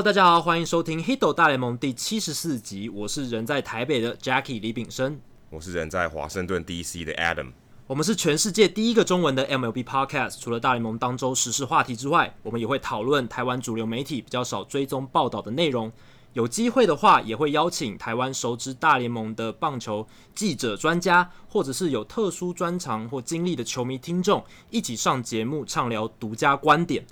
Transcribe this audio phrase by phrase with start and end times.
[0.00, 2.88] Hello，大家好，欢迎收听《Hiddle 大联盟》第七十四集。
[2.88, 7.52] 我是人在台北的 Jackie 李炳生，我是人在华盛顿 DC 的 Adam。
[7.86, 10.40] 我们是全世界第一个中文的 MLB Podcast。
[10.40, 15.92] 除了大联盟当周时事话题之外，我们也会讨论台湾主流媒体比较少追踪报道的内容。
[16.32, 27.04] 有机会的话，也会邀请台湾熟知大联盟的棒球记者、专家，或者是有特殊专长或经历的球迷听众，一起上节目畅聊独家观点。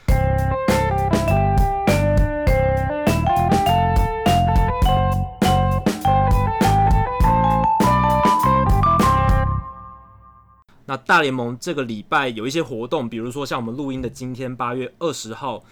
[10.88, 15.62] 那大联盟这个礼拜有一些活动，比如说像我们录音的今天八月二十号，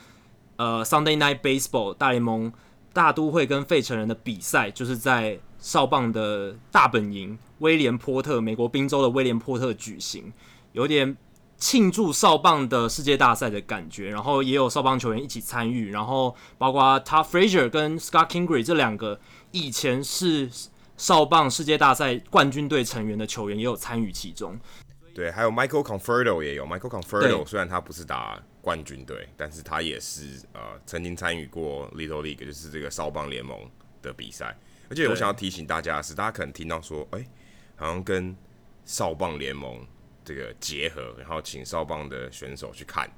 [0.56, 2.53] 呃，Sunday Night Baseball，大联盟
[2.92, 10.31] 大都会跟费城人的比赛，就是在少棒的大本营威廉波特，美国宾州的威廉波特举行，
[10.72, 11.17] 有点
[11.56, 14.11] 庆祝少棒的世界大赛的感觉。
[14.11, 19.19] 然后也有少棒球员一起参与，然后包括 t o p Frazier 跟 Scott Kingery 这两个
[19.53, 20.50] 以前是
[20.98, 24.61] 少棒世界大赛冠军队成员的球员也有参与其中。
[25.17, 33.59] 对，还有 Michael Conferdo 也有 Michael Conferdo，虽然他不是打冠军队，但是他也是呃曾经参与过 Little League，就是这个少棒联盟
[34.03, 34.55] 的比赛。
[34.91, 37.27] 而且我想要提醒大家的是，大家可能听到说，哎，
[37.77, 38.37] 好像跟
[38.84, 39.87] 少棒联盟
[40.22, 43.11] 这个结合，然后请少棒的选手去看，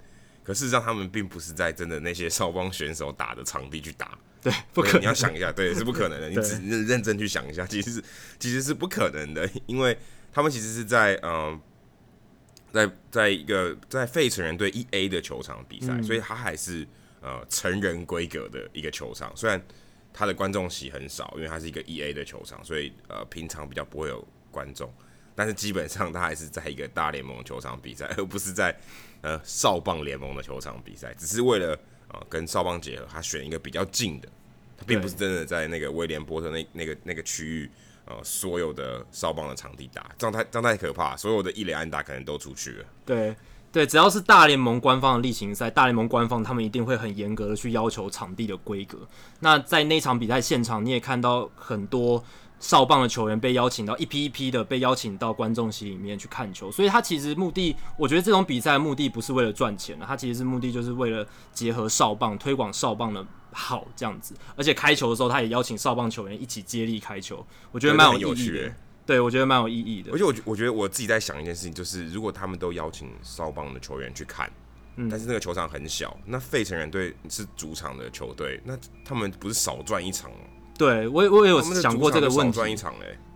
[0.45, 4.17] 可事实上他们并不是在真的那些少棒选手打的场地去打。
[4.41, 5.01] 对，不可能。
[5.01, 6.29] 你要想一下，对，是不可能的。
[6.31, 8.05] 你只认真去想一下，其实是
[8.39, 9.99] 其实是不可能的，因为
[10.33, 11.33] 他们其实是在嗯。
[11.33, 11.61] 呃
[12.73, 16.87] 在在一个在费城人队一 A 的球场比赛，嗯，所以他还是
[17.21, 19.33] 呃成人规格的一个球场。
[19.35, 19.61] 虽然
[20.13, 24.93] 他的观众席很少，因为他是一个一 A 的球场，所以呃平常比较不会有观众。
[25.35, 28.77] 但是基本上他还是在一个大联盟球场比赛，而不是在
[29.23, 31.15] 呃少棒联盟的球场比赛。
[31.15, 34.29] 只是为了呃跟少棒结合，他选一个比较近的，
[34.77, 37.71] 他并不是真的在那个威廉波特那那个那个区域。
[38.09, 42.85] 呃，所有的少棒的场地打，这样太这样太可怕，所有的一垒安打可能都出去了。
[43.05, 43.37] 对
[43.71, 48.99] 对，只要是大联盟官方的例行赛，大联盟官方他们一定会很严格的去要求场地的规格。
[49.41, 52.25] 那在那场比赛现场，你也看到很多
[52.61, 63.25] 少棒的球员被邀请到一批一批的被邀请到观众席里面去看球，所以他其实目的，我觉得这种比赛的目的不是为了赚钱的，他其实是目的就是为了结合少棒，推广少棒的。
[63.51, 68.73] 好，这样子，而且开球的时候，他也邀请少棒球员一起接力开球，我觉得蛮有意义的。
[69.07, 70.13] 对，我觉得蛮有意义的。
[70.13, 74.49] 而且我我觉得我自己在想一件事情，就是如果他们都邀请少棒的球员去看，
[74.97, 80.37] 嗯，但是那个球场很小，那费城人队是主场的球队，那他们不是少赚一场吗？
[80.79, 82.61] 对，我我也有想过这个问题。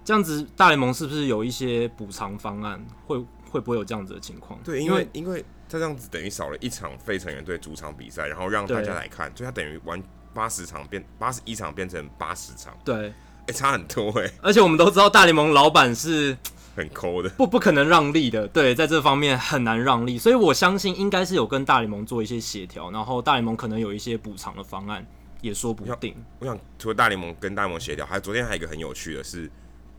[0.04, 2.82] 这样子大联盟是不是有一些补偿方案？
[3.06, 3.18] 会
[3.50, 4.58] 会不会有这样子的情况？
[4.64, 5.44] 对，因为因为。
[5.68, 10.02] 他这样子等于少了一场费城人队主场比赛，然后让大家来看，所以他等于玩
[10.34, 13.14] 八十场变八十一场变成八十场，对，哎、
[13.46, 14.34] 欸，差很多哎、欸。
[14.42, 16.36] 而且我们都知道大联盟老板是
[16.76, 25.06] 很抠的，不不可能让利的，对，在这方面很难让利，所以我相信应该是有跟大联盟做一些协调，然后大联盟可能有一些补偿的方案，
[25.42, 26.16] 也说不定。
[26.38, 29.50] 我想，我想除了大联盟跟大联盟协调，还有昨天还有一个很有趣的是。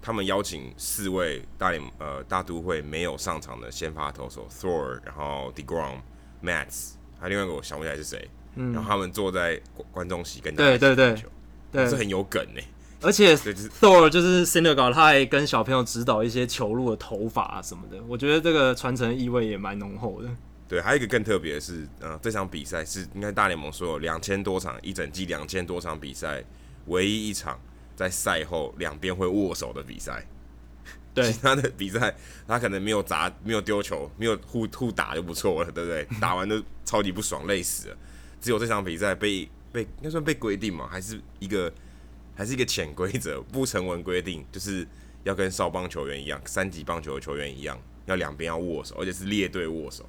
[0.05, 5.99] 他们邀请四位大联呃大都会没有上场的先发投手 Thor，然后 Degrom、
[6.43, 9.61] Mats，还有另外一个我想不起来是谁，嗯，然后他们坐在
[9.93, 11.23] 观众席跟大家对对对，
[11.71, 12.61] 对，是很有梗呢。
[13.01, 20.27] 而且 Thor 就是 Syndergaard，他还跟小朋友指导一些球路的头发啊什么的，我觉得这个传承意味也蛮浓厚的。
[20.73, 26.43] 对，还有一个更特别的是，呃，这场比赛是应该大联盟所有两千多场一整季两千多场比赛
[26.87, 27.59] 唯一一场。
[27.95, 30.25] 在赛后两边会握手的比赛，
[31.13, 32.11] 对 其他的比赛
[32.47, 36.03] 他可能没有砸、没有丢球、没有互互打就不错了，对不对？
[36.19, 37.97] 打完都超级不爽，累死了。
[38.41, 41.71] 只有这场比赛被被应该算被规定嘛，还是一个
[42.33, 44.87] 还是一个潜规则，不成文规定，就是
[45.23, 50.03] 要跟少棒球员一样，三级棒球的球员一样，要两边要握手，而且是列队握手。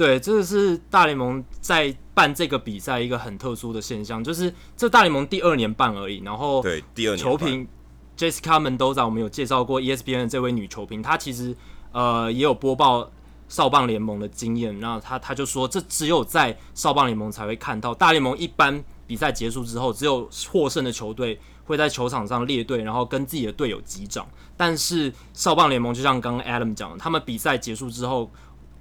[0.00, 6.22] 对，这个是大联盟在办这个比赛一个很特殊的现象，就是这大联盟第二年办而已。
[6.24, 7.68] 然后，对，第二年球评
[8.16, 11.54] Jessica Mendoza 我们有介绍过 ESPN 的这位女球评，她其实
[11.92, 13.10] 呃也有播报
[13.50, 14.80] 少棒联盟的经验。
[14.80, 17.94] 然后她她就说，这只有在少棒联盟才会看到。
[17.94, 24.26] 大联盟一般比赛结束之后，只有获胜的球队会在球场上列队，然后跟自己的队友击掌。
[24.56, 28.30] 但是少棒联盟就像刚刚 Adam 讲的，他们比赛结束之后。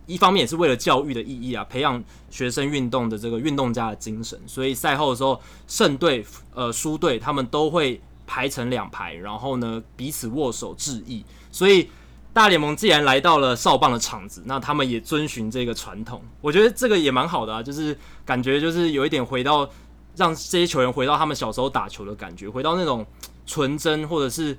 [0.09, 6.25] 一方面也是为了教育的意义啊，培养学生运动的这个运动家的精神，所以赛后的时候，胜队、
[6.55, 11.23] 呃输队，他们都会排成两排，然后呢彼此握手致意。
[11.51, 11.87] 所以
[12.33, 17.95] 大联盟既然来到了少棒的场子，那他们也遵循这个传统，我觉得这个也蛮好的啊，就是
[18.25, 19.69] 感觉就是有一点回到
[20.15, 23.05] 让这些球员回到他们小时候打球的感觉，回到那种
[23.45, 24.57] 纯真或者是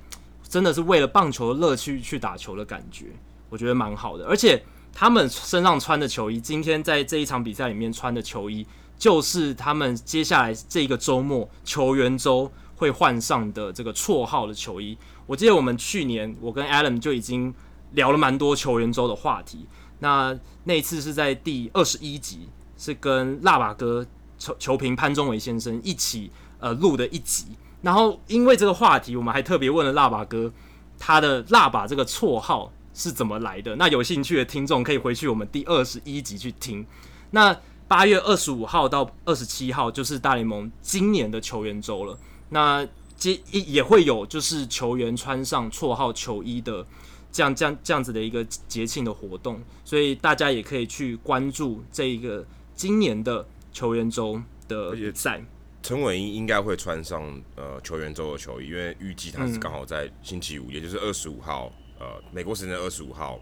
[0.48, 3.06] 真的是为了棒球的乐趣去打球的感觉，
[3.48, 4.26] 我觉得蛮好的。
[4.26, 8.66] 而且他们身上穿的球衣，今天在这一场比赛里面穿的球衣，
[8.98, 14.96] 就是他们接下来这个周末球员周会换上的这个绰号的球衣。
[15.26, 17.54] 我记得我们去年我跟 Adam 就已经
[17.92, 19.66] 聊了蛮多球员周的话题。
[20.00, 24.06] 那那次是在第二十一集，是跟腊把哥
[24.38, 27.46] 球球评潘宗伟先生一起呃录的一集。
[27.82, 30.52] 然后因为这个话题，我们还特别问了腊把哥，
[30.98, 33.74] 他的腊把这个绰号是怎么来的。
[33.76, 36.86] 那有兴趣的听众可以回去我们第二十一集去听。
[37.30, 37.58] 那
[37.88, 42.18] 八月二十五号到二十七号就是大联盟今年的球员周了。
[42.50, 42.86] 那
[43.16, 46.86] 接也会有就是球员穿上绰号球衣的。
[47.32, 52.44] 这样这样这样子的一个节庆的活动，所以大家也可以去关注这一个
[52.74, 55.40] 今年的球员周的比赛。
[55.80, 57.22] 陈伟英应该会穿上
[57.54, 61.70] 呃球员周的球衣，因为预计他是刚好在星期五，嗯、也就是二十五号，
[62.00, 63.38] 呃，美国时间二十五号，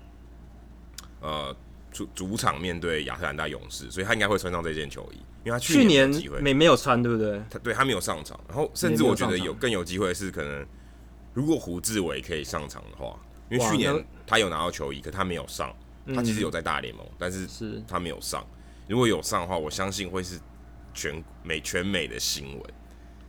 [1.22, 1.56] 呃，
[1.90, 6.10] 主主场面对亚特兰大勇士，所以他应该会穿上这件球衣，因为他去年
[6.42, 7.42] 没没有穿，对不对？
[7.48, 10.66] 他对他没有上场，然后甚至我觉得有更有机会是可能，
[11.32, 13.18] 如果胡志伟可以上场的话。
[13.50, 15.74] 因为去年他有拿到球衣，可他没有上。
[16.14, 18.46] 他其实有在大联盟，嗯，但是他没有上。
[18.86, 20.38] 如果有上的话，我相信会是
[20.92, 22.62] 全美全美的新闻。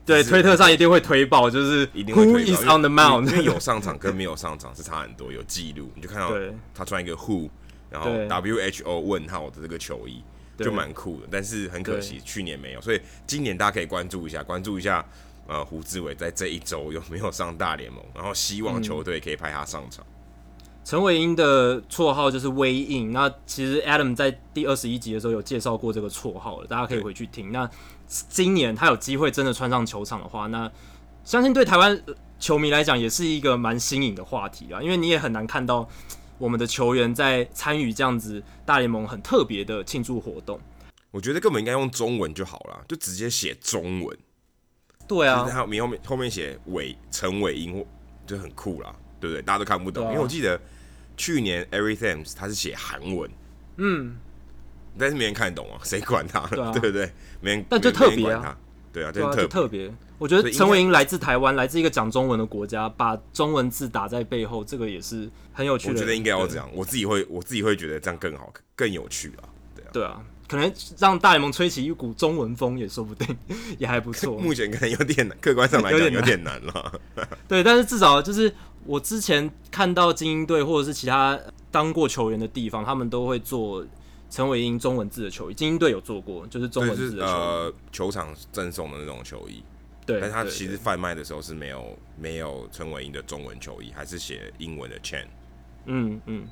[0.10, 2.40] 对，推特上一定会推爆，就是一定会推爆。
[2.40, 3.30] Who is on the mound？
[3.30, 6.32] 因为有上场跟没有上场是差很多，有记录，你就看到
[6.74, 7.50] 他穿一个 Who，
[7.90, 10.24] 然后 WHO 问号的这个球衣，
[10.58, 11.28] 就蛮酷的。
[11.30, 15.06] 但是很可惜，去年没有，所以今年大家可以关注一下，关注一下。
[15.52, 18.06] 呃，胡志伟在这一周有没有上大联盟？
[18.14, 20.06] 然后希望球队可以派他上场。
[20.90, 23.12] 陈伟英的绰号就是威印。
[23.12, 27.52] 那其实 Adam 在第二十一集的时候有介绍过这个绰号了，大家可以回去听。
[27.52, 27.70] 那
[28.08, 30.68] 今年他有机会真的穿上球场的话，那
[31.24, 32.02] 相信对台湾
[32.40, 35.88] 球迷来讲也是一个蛮新颖的话题啊，因为你也很难看到
[36.40, 40.60] 我们的球员在参与这样子大联盟很特别的庆祝活动。
[41.12, 44.18] 我觉得根本应该用中文就好了，就直接写中文。
[45.08, 47.86] 对啊，他后面后面后面写伟陈伟英
[48.26, 49.44] 就很酷啦，对不对？
[49.44, 50.60] 大家都看不懂，啊、因为我记得
[51.20, 53.30] 去年 Everything 他是写韩文，
[53.76, 54.16] 嗯，
[54.98, 56.48] 但是没人看得懂啊， 谁管他？
[56.48, 57.12] 对，啊、对不对？
[57.42, 58.58] 没人，但就特别啊，
[58.94, 59.94] 对啊，就特特别。
[60.18, 65.94] 我觉得陈伟殷来自台湾，来自一个讲中文的国家，把中文字打在背后，这个也是很有趣的。
[65.94, 69.44] 我觉得应该要这样，我自己会我自己会觉得这样更好，更有趣啊，
[69.76, 70.22] 对啊，对啊。
[70.50, 73.38] 可能让大联盟吹起一股中文风也说不定，
[73.78, 74.36] 也还不错。
[74.42, 77.00] 目前可能有点难，客观上来讲有点难了。
[77.48, 78.52] 对，但是至少就是
[78.86, 81.40] 我之前看到精英队或者是其他
[81.72, 83.86] 当过球员的地方，他们都会做
[84.30, 85.54] 陈伟英中文字的球衣。
[85.54, 89.64] 精英队有做过，就是中文字的球衣，就是呃，球场赠送的那种球衣。
[90.06, 95.26] 对，但他其实贩卖的时候是没有没有陈伟英的中文球衣，还是写英文的 Chen。
[95.86, 96.48] 嗯嗯。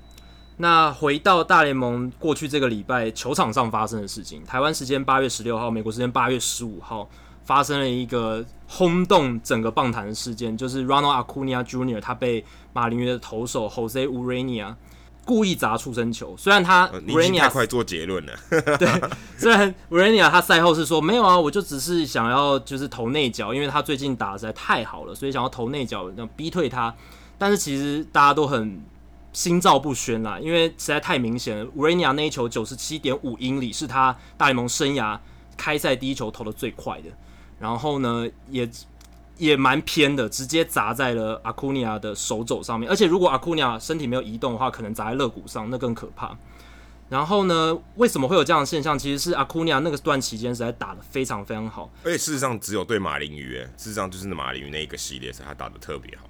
[0.59, 7.07] 那回到大联盟过去这个礼拜球场上发生的事情，台湾时间八月十六号，美国时间八月十五号，
[7.47, 12.01] 发生了一个轰动整个棒坛的事件，就是 Ronald Acuna Jr.
[12.01, 14.75] 他被马林鱼的投手 Jose Urena
[15.25, 18.33] 故意砸出身球，虽然他 Urena 太快做结论了，
[18.77, 18.87] 对，
[19.37, 26.93] 虽然 Urena 他赛后是说没有啊，我就只是想要就是投内角，因为他最近打的实在太好了，所以想要投内角，要逼退他，
[27.37, 28.83] 但是其实大家都很。
[29.33, 31.67] 心照不宣啦，因为实在太明显了。
[31.75, 35.19] 乌雷尼亚那一球九十七点五英里，是他大联盟生涯
[35.55, 37.09] 开赛第一球投的最快的。
[37.59, 38.69] 然后呢，也
[39.37, 42.89] 也蛮偏的，直接砸在了阿库尼亚的手肘上面。
[42.89, 46.37] 而且如果阿库尼亚身体没有移动的话，可能砸在肋骨上，那更可怕。
[47.09, 48.99] 然后呢，为什么会有这样的现象？
[48.99, 51.89] 其实是阿库尼亚那个段期间实在打得非常非常好。
[52.03, 56.23] 而且事实上，只有对马林鱼，事实上就是马林鱼那一个系列赛，他打得特别好。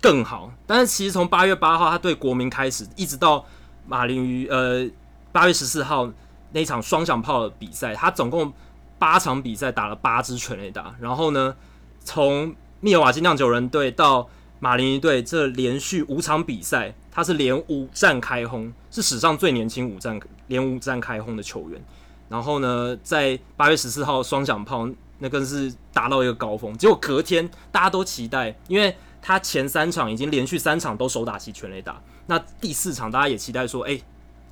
[0.00, 3.44] 更好，但是其实从八月八号他对国民开始，一直到
[3.86, 4.88] 马林鱼呃
[5.32, 6.10] 八月十四号
[6.52, 8.52] 那场双响炮的比赛，他总共
[9.00, 10.94] 八场比赛打了八支全垒打。
[11.00, 11.56] 然后呢，
[12.04, 14.28] 从密尔瓦基酿酒人队到
[14.60, 21.84] 马林鱼队这连续五场比赛，他是连五战开轰，是史上最年轻五战连五战开轰的球员。
[22.28, 24.88] 然后呢，在八月十四号双响炮
[25.18, 28.94] 那更是达到一个高峰，结果隔天大家都期待，因为。
[29.22, 34.00] 他前三场已经连续三场都手打齐全垒打，那第四场大家也期待说，哎、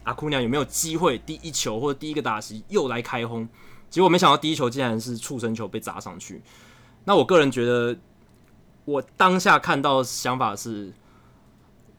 [0.04, 3.48] 阿库尼亚有没有机会第一球或者第一个打席又来开轰？
[3.90, 6.42] 结果没想到第一球竟然是触身球被砸上去。
[7.04, 7.96] 那我个人觉得，
[8.84, 10.92] 我当下看到想法是，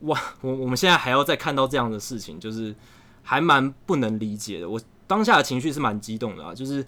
[0.01, 2.75] 哇，我我们现在还要再看到这样的事情，就是
[3.23, 4.69] 还蛮不能理解的。
[4.69, 6.85] 我当下的情绪是蛮激动的啊，就是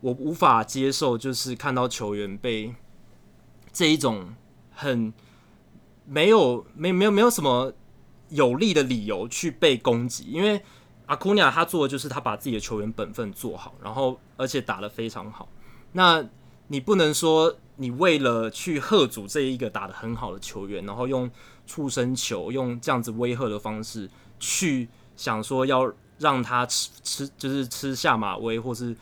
[0.00, 2.72] 我无法接受，就是看到球员被
[3.72, 4.34] 这一种
[4.70, 5.12] 很
[6.06, 7.72] 没有、没、没有、没有什么
[8.28, 10.24] 有利的理由去被攻击。
[10.24, 10.62] 因为
[11.06, 15.48] 阿库尼亚他做的就是他把自己的球员本分做好，然后而且打得非常好。
[15.92, 16.24] 那
[16.68, 21.30] 你不能说你为了去贺阻这一个打得很好的球员，然后用
[21.66, 24.08] 触身球、用这样子威吓的方式
[24.38, 28.96] 去想说要让他吃吃，就是吃下马威，或是。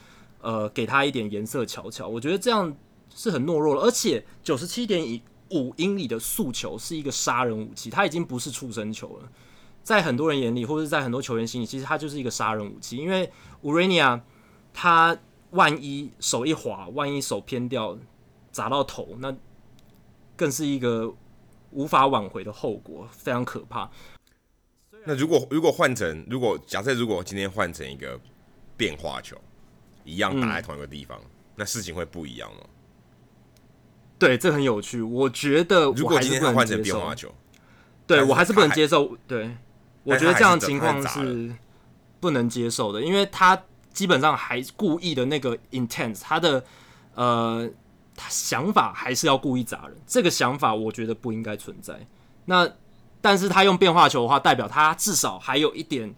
[0.45, 2.77] 呃，给他一点颜色瞧瞧，我觉得这样
[3.15, 3.83] 是很懦弱了。
[3.83, 9.29] 而且九十七点五英里的速球是一个杀人武器，他已经不是触身球了。
[9.83, 12.97] 在很多人眼里，或者在很多球员心里，其实他就是一个杀人武器。
[12.97, 13.31] 因为
[13.63, 14.23] 乌瑞尼亚
[14.73, 15.17] 他
[15.51, 17.99] 万一手一滑，万一手偏掉
[18.51, 19.35] 砸到头，那
[20.37, 21.13] 更是一个
[21.71, 23.91] 无法挽回的后果，非常可怕。
[25.05, 28.21] 那如果如果换成，如果假设如果今天换成一个
[28.77, 29.37] 变化球。
[30.05, 32.61] 一样打在同一个地方，嗯，那事情会不一样吗？
[34.19, 35.01] 对，这很有趣。
[35.01, 37.33] 我觉得我，如果今天他换成变化球，
[38.05, 39.17] 对我还是不能接受。
[39.29, 39.57] 对，
[40.05, 41.55] 我觉得这样的情况是
[42.21, 43.61] 不能接受的，因为他
[43.93, 46.65] 基本上还故意的那个 intense，他的
[47.15, 47.69] 呃，
[48.17, 49.97] 他想法还是要故意砸人。
[50.07, 52.07] 这个想法我觉得不应该存在。
[52.47, 52.71] 那
[53.21, 56.15] 但是他用变化球的话，代表他至少还有一点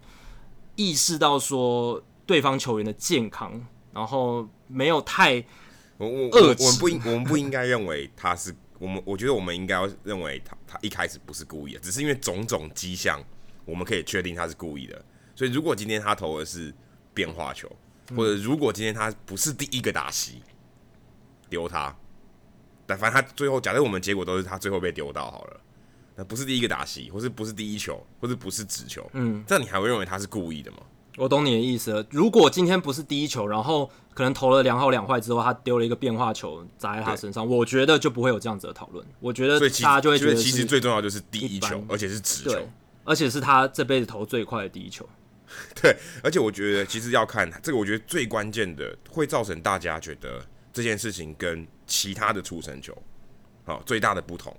[0.75, 3.65] 意识到说对方球员的健康。
[3.93, 5.41] 然后没有太，
[5.95, 13.23] 我我我我们不应我们不应该认为他是我们，我觉得我们应该要认为他他一开始不是故意的，只是因为种种迹象，
[13.65, 15.03] 我们可以确定他是故意的。
[15.35, 16.73] 所以如果今天他投的是
[17.13, 17.69] 变化球，
[18.15, 20.41] 或者如果今天他不是第一个打席
[21.49, 21.95] 丢他，
[22.85, 25.59] 但反正他最后假设我们结果都是他最后被丢到好了，
[26.15, 30.77] 那不是第一个打席，或是不是第一球，或是不是直球，嗯，这样你还会认为他是故意的吗？
[31.17, 32.05] 我懂你的意思了。
[32.11, 39.05] 如果今天不是第一球，然后可能投了两好两坏之后，他丢了一个变化球砸在他身上，我觉得就不会有这样子的讨论。
[39.21, 42.67] 我觉得大家就会觉得，其实最重要就是第一球，而且是直球，对，
[43.05, 45.07] 而且是他这辈子投最快的第一球。
[45.81, 52.93] 对，而且我觉得其实要看这个，我觉得最关键的会造成大家觉得这件事情跟其他的出生球，
[53.63, 54.53] 好，最大的不同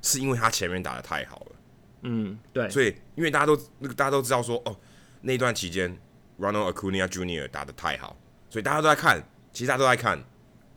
[0.00, 1.56] 是因为他前面打的太好了。
[2.02, 2.70] 嗯，对。
[2.70, 4.74] 所以因为大家都那个大家都知道说哦。
[5.20, 5.98] 那段期间
[6.38, 7.48] ，Ronald Acuna Jr.
[7.48, 8.16] 打的太好，
[8.48, 9.20] 所以大家都在看，
[9.52, 10.24] 其实大家都在看。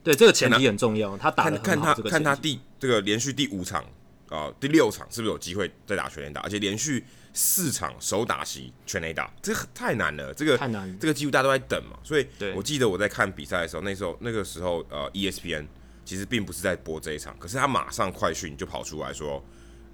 [0.03, 1.15] 对，这个前提很重要。
[1.15, 3.85] 他打的看他看他第这个连续第五场
[4.31, 6.41] 啊、呃，第六场是不是有机会再打全垒打？
[6.41, 10.33] 而且连续四场首打席全垒打，这个太难了。
[10.33, 11.99] 这个太难，这个几乎大家都在等嘛。
[12.03, 15.67] 所以我记得我在看比赛的时候，那时候那个时候呃，ESPN
[16.03, 19.43] 其实并不是在播这一场，可是他马上快讯就跑出来说，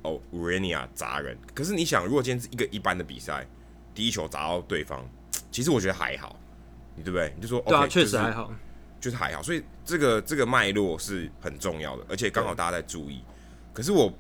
[0.04, 1.38] 哦，Urania 砸人。
[1.54, 3.46] 可是你想，如果今天是一个一般的比赛。
[3.96, 5.04] 第一球砸到对方，
[5.50, 6.40] 其实我觉得还好，
[6.96, 7.34] 你对不对？
[7.36, 8.54] 你就说，对啊，确、okay, 实还好，
[9.02, 9.42] 就是还好。
[9.42, 13.24] 所以这个这个脉络是很重要的，而且刚好大家在注意。
[13.74, 14.14] 可是我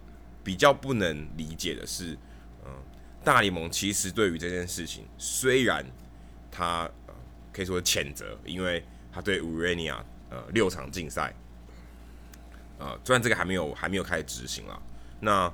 [0.47, 2.17] 比较不能理解的是，
[2.65, 2.71] 嗯，
[3.21, 5.85] 大联盟其实对于这件事情，虽然
[6.49, 7.13] 他、呃、
[7.51, 11.35] 可以说谴责，因为他对乌瑞尼亚呃六场禁赛，
[12.79, 14.81] 呃，虽然这个还没有还没有开始执行了，
[15.19, 15.51] 那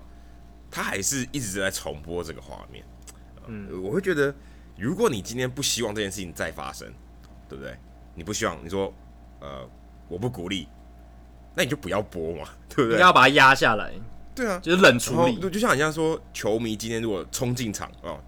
[0.69, 2.85] 他还是一直在重播这个画面。
[3.47, 4.31] 嗯，我会觉得，
[4.77, 6.87] 如果你今天不希望这件事情再发生，
[7.49, 7.75] 对不对？
[8.13, 8.93] 你不希望，你说，
[9.39, 9.67] 呃，
[10.07, 10.67] 我不鼓励，
[11.55, 12.97] 那你就不要播嘛，对不对？
[12.97, 13.91] 你要把它压下来。
[14.35, 15.37] 对啊，就是冷处理。
[15.49, 18.19] 就像人家说，球迷今天如果冲进场啊，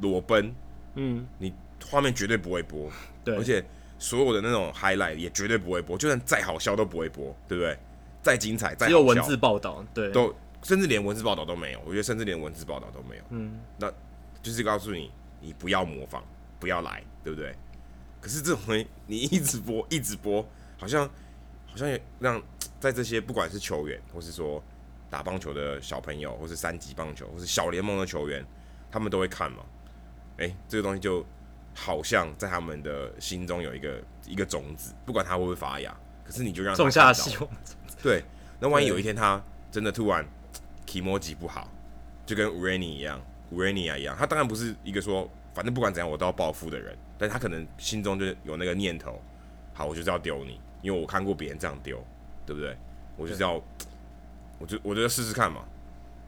[0.00, 0.54] 裸奔，
[0.94, 1.52] 嗯，你
[1.90, 2.90] 画面绝对不会播，
[3.24, 3.64] 对，而且
[3.98, 7.76] 所有的那种 highlight 也绝对不会播，就算再好笑都不会播，对不对？
[8.22, 13.92] 再精彩，再，只有文字报道，对，都甚至连文字报道都没有，我觉得甚至连文字报道都没有，嗯，那。
[14.42, 16.24] 就是告诉你，你不要模仿，
[16.58, 17.54] 不要来，对不对？
[18.22, 20.42] 可是这种东西，你一直播，一直播，
[20.78, 21.06] 好像
[21.66, 22.42] 好像也让
[22.78, 24.62] 在这些不管是球员，或是说
[25.10, 28.44] 打棒球的小朋友，或是三级棒球，或是小联盟的球员，
[28.90, 29.64] 他们都会看嘛。
[30.36, 31.26] 诶，这个东西就
[31.74, 37.48] 好像在他们的心中有一个一个种子，不管它会不会发芽，可是你就让他种下希望。
[38.02, 38.22] 对，
[38.60, 40.24] 那万一有一天他真的突然
[40.86, 41.68] 気持ち不好，
[42.24, 43.20] 就跟乌瑞尼一样。
[43.50, 49.20] 乌瑞尼亚一样，他当然不是一个说，反正不管怎样我都要报复的人，但他可能心中就有那个念头，
[49.74, 52.00] 好，我就是要丢你，因为我看过别人这样丢，
[52.46, 52.76] 对不对？
[53.16, 53.60] 我就是要，
[54.60, 55.62] 我就我就要试试看嘛，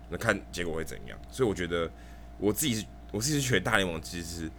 [0.09, 1.17] 那看结果会怎样？
[1.31, 1.89] 所以我觉得
[2.39, 4.51] 我自己是，我自己是觉得大联盟其实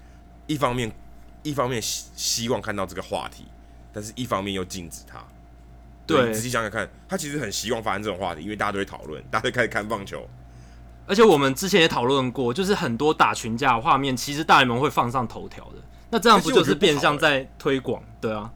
[0.48, 0.90] 一方面，
[1.42, 3.46] 一方面希希望看到这个话题，
[3.92, 5.22] 但是一方面又禁止它。
[6.06, 10.28] 对，仔细想想看，他其实很希望发生这种话题，因为大家都会讨论，大家都开始看棒球。
[11.08, 15.76] 而且我们之前也讨论过，就是很多打群架的画面，其实大联盟会放上头条的。
[16.10, 18.04] 那这样不就是变相在推广？
[18.22, 18.52] 对啊，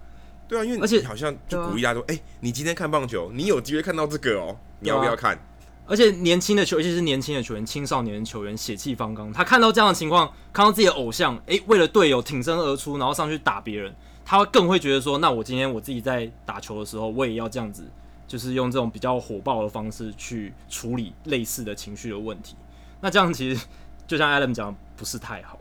[0.47, 5.37] 对啊，因为而且好像就鼓励大家说，哎、啊欸，你今天看棒球，你有机会看到这个哦，你要不要看？
[5.85, 9.31] 而且年轻的球，尤其是年轻的球员、青少年的球员，血气方刚。
[9.31, 17.89] 他看到这样的情况，看到自己的偶像，哎、欸，为了队友挺身而出，然后上去打别人，他会更会觉得说，那我今天我自己在打球的时候，我也要这样子，
[18.27, 22.57] 就是用这种比较火爆的方式去处理类似的情绪的问题。
[22.99, 23.65] 那这样其实
[24.05, 25.57] 就像 Adam 讲，不是太好。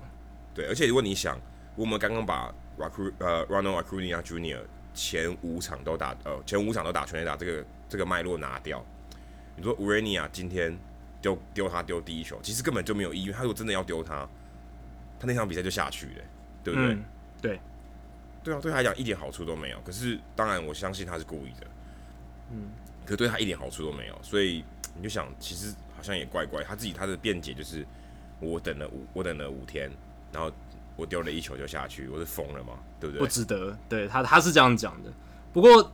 [0.52, 1.38] 对，而且如果你想，
[1.76, 8.85] 我们刚刚把 Raku 呃 Ronald Acuna Junior 前五场都打呃前五场都打全垒打这个这个脉络拿掉。
[9.56, 10.76] 你说乌瑞尼亚今天
[11.20, 13.32] 丢丢他丢第一球，其实根本就没有意义。
[13.32, 14.28] 他如果真的要丢他，
[15.18, 16.25] 他那场比赛就下去了，
[16.62, 16.92] 对不对？
[16.92, 17.04] 嗯、
[17.40, 17.60] 对，
[18.44, 19.80] 对啊，对他来讲一点好处都没有。
[19.80, 21.66] 可是当然我相信他是故意的，
[22.52, 22.68] 嗯，
[23.04, 24.18] 可是对他一点好处都没有。
[24.22, 24.62] 所以
[24.94, 26.62] 你就想，其实好像也怪怪。
[26.62, 27.86] 他自己他的辩解就是，
[28.40, 29.90] 我等了五我等了五天，
[30.30, 30.52] 然后
[30.96, 32.75] 我丢了一球就下去，我是疯了吗？
[33.00, 33.20] 对不对？
[33.20, 33.75] 不值得。
[33.88, 35.10] 对他他是这样讲的。
[35.52, 35.90] 不过。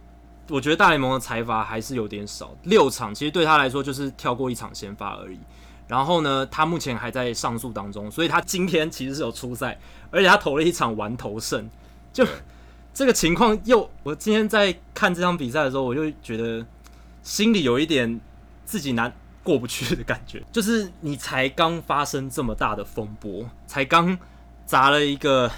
[0.53, 5.39] 我觉得大联盟的财阀还是有点少，六场其实对他来说就是跳过一场先发而已。
[5.89, 9.81] 然后呢，他目前还在上诉当中，所以他今天其实是有出赛，
[10.11, 11.71] 而且他投了一场完投胜。
[12.13, 12.27] 就
[12.93, 16.63] 这个情况，又我今天在看这场比赛的时候，我就觉得
[17.23, 18.21] 心里有一点
[18.67, 19.11] 自己难
[19.43, 20.43] 过不去的感觉。
[20.53, 24.19] 就是你才刚发生这么大的风波，才刚
[24.67, 25.51] 砸了一个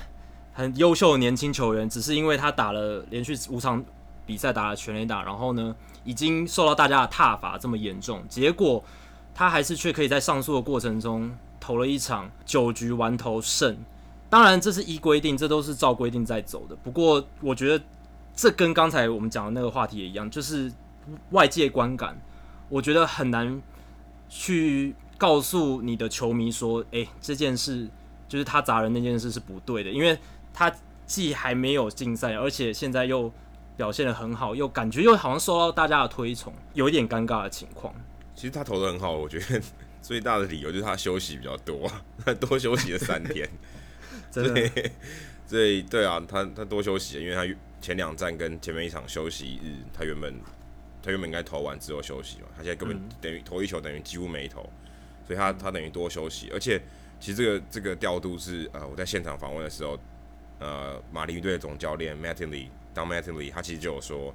[0.53, 3.85] 很优秀的年轻球员，只是因为他打了连续五场。
[4.27, 8.83] 比赛打了全垒打，然后呢，已经受到大家的挞伐这么严重，结果
[9.35, 13.77] 他还是却可以在上诉的过程中投了一场九局完投胜。
[14.31, 16.75] 当然，这是依规定，这都是照规定在走的。
[16.77, 17.85] 不过，我觉得
[18.35, 20.73] 这跟刚才我们讲的那个话题也一样，就是
[21.31, 22.21] 外界观感，
[22.69, 23.61] 我觉得很难
[24.29, 27.89] 去告诉你的球迷说，诶，这件事
[28.29, 30.19] 就是他砸人那件事是不对的，因为
[30.53, 30.73] 他
[31.07, 33.33] 既还没有禁赛，而且现在又。
[33.77, 37.95] 表现的很好，又感觉又好像受到大家的推崇，有一点尴尬的情况。
[38.35, 39.61] 其实他投的很好，我觉得
[40.03, 41.91] 最大的理由就是他休息比较多，
[42.25, 43.49] 他 多休息了三天。
[44.31, 44.71] 真的，
[45.47, 47.47] 所以对啊，他他多休息，因为他
[47.81, 50.35] 前两站跟前面一场休息日，他原本
[51.03, 54.63] 他原本应该投完之后休息嘛，他现在根本等于投一球等于几乎没投，
[55.27, 56.51] 所以他他等于多休息。
[56.53, 56.81] 而且
[57.21, 59.99] 其实这个这个调度是呃我在现场访问的时候，
[60.59, 62.67] 呃马林鱼队的总教练 Mattingly。
[62.95, 64.33] 当 Mattingly 他其实就有说，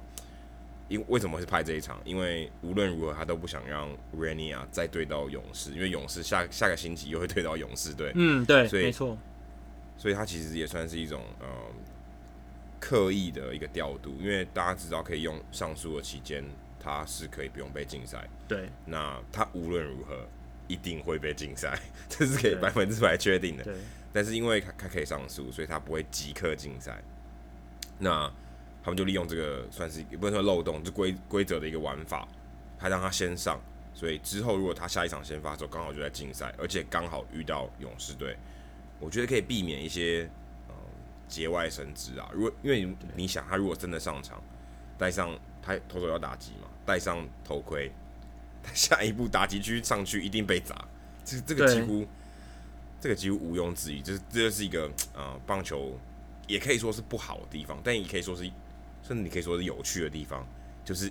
[0.88, 2.00] 因为什么会拍这一场？
[2.04, 8.12] 因为无论如何他都不想让 Urania 再对到勇士，因为勇士下下个星期又会对到勇士队。
[8.14, 9.16] 嗯，对，所以没错。
[9.96, 11.46] 所以他其实也算是一种呃
[12.78, 16.42] 刻意的一个调度，因为大家知道可以用上诉的期间，
[16.82, 18.26] 他是可以不用被禁赛。
[18.48, 20.26] 对，那他无论如何
[20.66, 23.64] 一定会被禁赛， 这是可以百分之百确定的。
[23.64, 23.74] 对，
[24.12, 27.02] 但是因为他他可以上诉，所以他不会即刻禁赛。
[27.98, 28.32] 那
[28.82, 32.26] 他们就利用这个算是也不能说漏洞，就规规则的一个玩法，
[32.78, 33.60] 还让他先上，
[33.92, 38.34] 所以之后如果他下一场先发的时候刚好就在竞赛，而且刚好遇到勇士队，
[38.98, 40.26] 我觉得可以避免一些
[40.70, 40.74] 嗯
[41.28, 42.30] 节外生枝啊。
[42.32, 44.42] 如果因为你想他如果真的上场，
[44.96, 47.92] 戴上他投手要打击嘛，戴上头盔，
[48.62, 50.88] 他下一步打击区上去一定被砸，
[51.22, 52.06] 这这个几乎
[52.98, 55.98] 这个几乎毋庸置疑，这这就是一个啊、呃、棒球
[56.46, 58.50] 也可以说是不好的地方，但也可以说是。
[59.10, 60.46] 甚至你可以说是有趣的地方，
[60.84, 61.08] 就是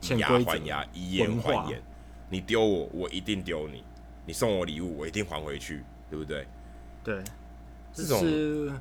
[0.00, 1.82] 以牙还牙，以眼还眼。
[2.30, 3.82] 你丢我，我一定丢你；
[4.24, 6.46] 你送我礼物，我一定还回去，对不对？
[7.04, 7.22] 对，
[7.92, 8.80] 这种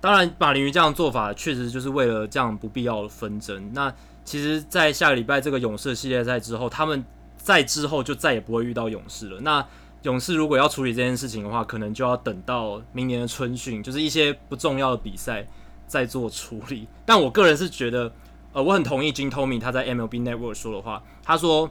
[0.00, 3.70] 当然，马林鱼这样做法确实就是为了这样不必要的纷争。
[3.74, 7.04] 那其实，在下个礼拜这个勇士系列赛之后，他们
[7.36, 9.38] 在之后就再也不会遇到勇士了。
[9.42, 9.62] 那
[10.00, 15.46] 勇士如果要处理这件事情的话，可能就要等到明年的春训，就是一些不重要的比赛。
[15.86, 18.12] 在做处理，但我个人是觉得，
[18.52, 21.02] 呃，我很同意 Jim Thome 他在 MLB Network 说的话。
[21.22, 21.70] 他说，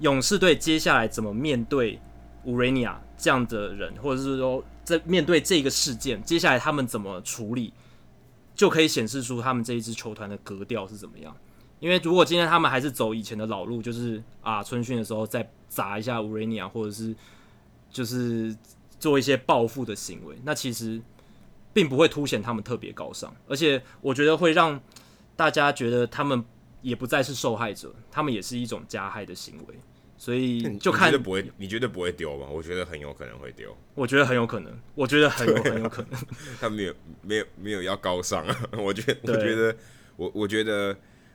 [0.00, 1.98] 勇士队接下来怎么面对
[2.44, 7.72] Urania 这样的人，或者是说在面对这个事件，接下来他们怎么处理，
[8.54, 11.34] 就可以显示出他们这一支球团的格调是怎么样。
[11.80, 17.14] 因为如果今天他们还是走以前的老路，就是啊，春训的时候再砸一下 Urania，或者是
[17.90, 18.54] 就是
[18.98, 21.00] 做一些报复的行为，那其实。
[21.72, 24.80] 并不会凸显他们特别高尚，而且我觉得会让
[25.36, 26.44] 大家觉得他们
[26.82, 29.74] 也不再是受害者，他们也是一种加害的行为。
[30.16, 32.46] 所以就看，你觉得不会，你觉得不会丢吧？
[32.50, 33.76] 我觉得很有可能会丢。
[33.94, 36.20] 我觉得很有可能，我觉得很有很有可能。
[36.60, 38.68] 他没有没有没有要高尚啊！
[38.76, 39.76] 我觉得我觉得
[40.16, 40.92] 我我觉得，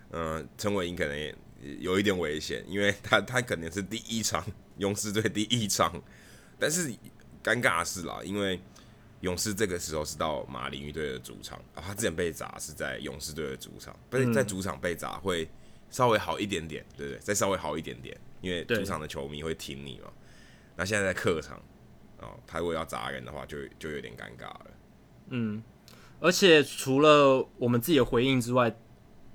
[0.10, 1.34] 嗯、呃，陈伟英可能也
[1.80, 4.46] 有一点危险，因为他他可能是第一场
[4.80, 6.04] 勇士队第一场，
[6.60, 6.90] 但是
[7.42, 8.60] 尴尬的是啦，因为。
[9.24, 15.50] 勇士这个时候是到马林鱼队的主场啊，他之前被砸是在勇士队的主场，不是在主场被砸会
[15.90, 17.20] 稍微好一点点，对不对？
[17.20, 20.12] 再稍微好一点点，因为主场的球迷会挺你嘛。
[20.76, 21.58] 那现在在客场
[22.20, 24.66] 哦，他如果要砸人的话就，就就有点尴尬了。
[25.30, 25.64] 嗯，
[26.20, 28.76] 而且除了我们自己的回应之外，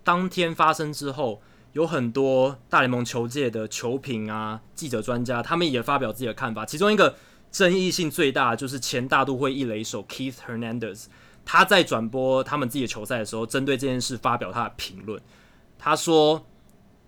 [0.05, 1.41] 当天发生之后，
[1.73, 7.17] 有很多大联盟球界的球评啊、记者、专家，他们也发表自己的看法，其中一个。
[7.51, 11.07] 争议性最大就是前大都会一垒手 Keith Hernandez，
[11.45, 15.21] 他在转播他们自己的球赛的时候，针对这件事发表他的评论。
[15.79, 16.45] 他说：“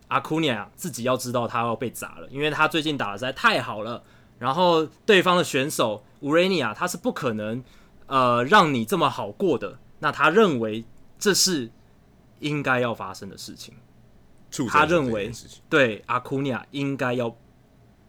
[0.08, 4.02] 阿库尼亚自己要知道他要被砸了，因为他最近打的实在太好了。
[4.38, 7.62] 然后对方的选手乌瑞尼亚他是不可能
[8.06, 9.78] 呃让你这么好过的。
[9.98, 10.84] 那他认为
[11.18, 11.70] 这是
[12.38, 13.74] 应该要发生的事情。
[14.68, 15.30] 他认为
[15.68, 17.36] 对阿库尼亚应该要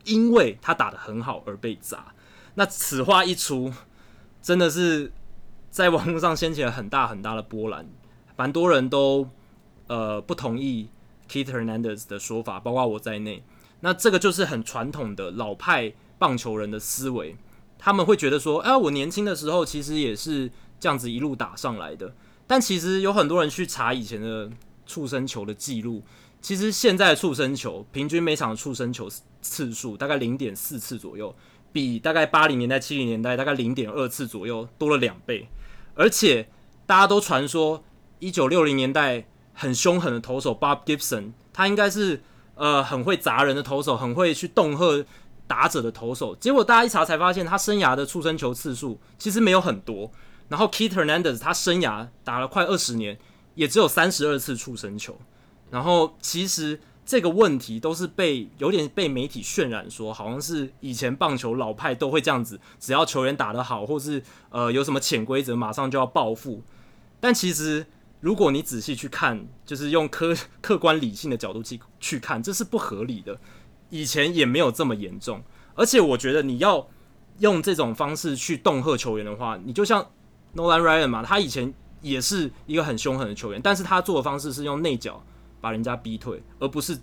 [0.06, 2.14] 因为他打得很好而被砸。”
[2.56, 3.72] 那此话一出，
[4.42, 5.12] 真的是
[5.70, 7.88] 在网络上掀起了很大很大的波澜，
[8.36, 9.30] 蛮多人都
[9.88, 10.90] 呃不同意
[11.30, 13.44] Keith Hernandez 的说法，包括我在内。
[13.80, 17.36] 那这个就是很传统的老派棒球人的思维，
[17.80, 22.14] 他们会觉得说，哎、我年轻的时候其实也是这样子一路打上来的。
[22.46, 24.52] 但其实有很多人去查以前的
[24.86, 26.04] 触身球的记录，
[26.42, 29.10] 其实现在触身球平均每场触身球
[29.42, 31.34] 次数大概零点四次左右。
[31.72, 35.48] 比大概八零年代、七零年代大概零点二次左右多了两倍，
[35.96, 36.50] 而且
[36.86, 37.84] 大家都传说
[38.20, 42.22] 一九六零年代很凶狠的投手 Bob Gibson，他应该是
[42.56, 45.06] 呃很会砸人的投手，很会去恫吓
[45.48, 46.36] 打者的投手。
[46.36, 50.12] 结果大家一查才发现，他生涯的触身球次数其实没有很多。
[50.50, 53.18] 然后 Keith Hernandez 他生涯打了快二十年，
[53.56, 55.18] 也只有三十二次触身球。
[55.70, 56.80] 然后其实。
[57.12, 66.62] 这个问题都是被有点被媒体渲染说，好像是以前棒球老派都会这样子，只要球员打得好，或是呃有什么潜规则，马上就要报复。
[67.20, 67.86] 但其实
[68.22, 73.38] 如果你仔细去看，就是用客 客观理性的角度去去看，这是不合理的。
[73.90, 75.44] 以前也没有这么严重，
[75.76, 76.88] 而且我觉得你要
[77.40, 80.02] 用这种方式去恫吓球员的话，你就像
[80.56, 85.22] Nolan Ryan 嘛，他以前也是一个很凶狠的球员，但是他做的方式是用内角。
[85.62, 86.98] 把人家逼退，而不是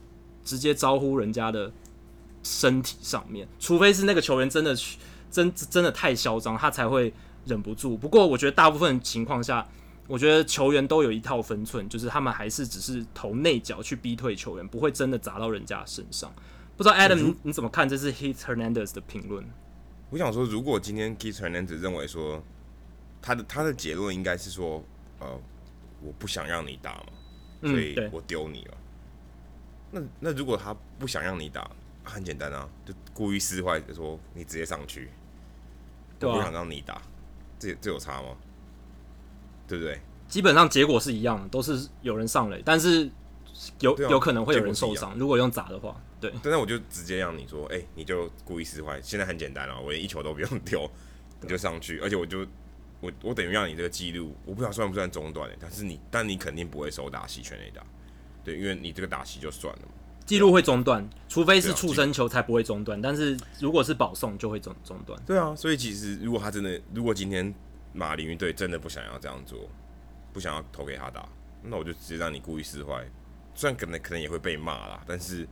[0.45, 1.73] 直接招呼人家的
[2.43, 4.77] 身体上面，除非是那个球员真的
[5.31, 7.13] 真真的太嚣张，他才会
[7.47, 7.97] 忍不住。
[7.97, 9.67] 不过我觉得大部分情况下，
[10.07, 16.33] 我觉得球员都有一套分寸，就是他们还是只是投内角去逼退球员，不会真的砸到人家身上。
[16.77, 19.45] 不知道 Adam 你，你怎么看这是 Keith Hernandez 的评论？
[20.11, 22.43] 我想说，如果今天 Keith Hernandez 认为说
[23.21, 24.83] 他的他的结论应该是说，
[25.19, 25.39] 呃，
[26.03, 27.07] 我不想让你打嘛。
[27.61, 28.79] 所以我丢你了。
[29.93, 31.71] 嗯、那那如果他不想让你打，
[32.05, 35.11] 很简单啊，就故意撕坏，就说你直接上去，
[36.21, 37.03] 我不想让你打，啊、
[37.59, 38.37] 这这有差吗？
[39.67, 40.01] 对不对？
[40.29, 43.11] 基本上结果是一样的，都是有人上垒，但是
[43.81, 45.19] 有、啊、有可能会有人受伤。
[45.19, 46.33] 如果用砸的话，对。
[46.43, 49.01] 但是我就直接让你说，哎、欸，你就故意撕坏。
[49.03, 50.91] 现在很简单啊，我连一球都不用丢，
[51.41, 52.47] 你就上去，而且我就。
[53.01, 57.83] 我我等于让你这个记录，我不知道算不算中断的，但是你但你肯定不会手打席全垒打，
[58.43, 59.89] 对，因为你这个打席就算了嘛，
[60.27, 65.21] 记录会中断，除非是触身球才不会中断，但是如果是保送就会中中断。
[65.25, 67.55] 对啊，所以其实如果他真的，如果今天
[67.93, 69.69] 马林鱼队真的不想要这样做，
[70.33, 71.29] 不想要投给他打，
[71.63, 73.09] 那我就直接让你故意撕坏，
[73.55, 75.47] 虽然可能可能也会被骂啦，但是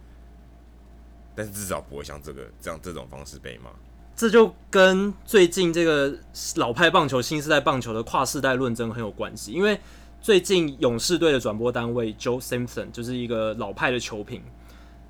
[1.34, 3.70] 但是至少不会像这个这样这种方式被骂。
[4.16, 6.16] 这就跟最近这个
[6.54, 9.52] 老派棒球、新时代棒球的跨世代论争很有关系。
[9.52, 9.78] 因为
[10.22, 14.42] 最近勇士队的转播单位 Joe Simpson 就是一个老派的球评，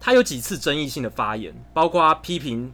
[0.01, 2.73] 他有几次争议性的发言，包括批评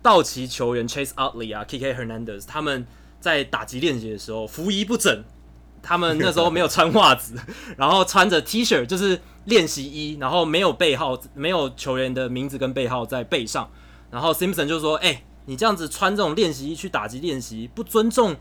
[0.00, 1.92] 道奇球员 Chase Utley 啊、K.K.
[1.94, 2.86] Hernandez 他们
[3.18, 5.24] 在打击练习的时候服仪不整，
[5.82, 7.34] 他们那时候没有穿袜子，
[7.76, 13.68] 然后穿着 T 恤就是练习衣，然后没有背号，没有球员的名字跟背号在背上，
[14.12, 18.36] 然后 Simpson 就说：“哎、”你这样子穿这种练习衣去打击练习，不尊重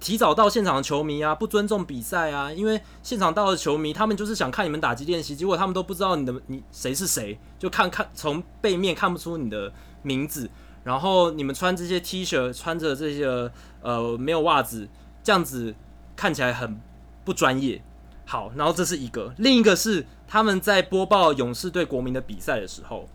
[0.00, 2.52] 提早到现场的球迷啊，不尊重比赛啊！
[2.52, 10.48] 因为现场到的球迷，他们就是想看你们打击练习，结果他们都不知道你的你谁是谁，就看看从背面看不出你的名字，
[10.84, 13.50] 然后你们穿这些 T 恤，穿着这些
[13.82, 14.88] 呃没有袜子，
[15.22, 15.74] 这样子
[16.14, 16.80] 看起来很
[17.24, 17.82] 不专业。
[18.24, 23.08] 好，然后这是一个，另一个是他们在播报勇士对国民的比赛的时候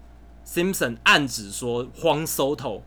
[0.46, 2.82] ，Simpson 暗指说 Juan Soto。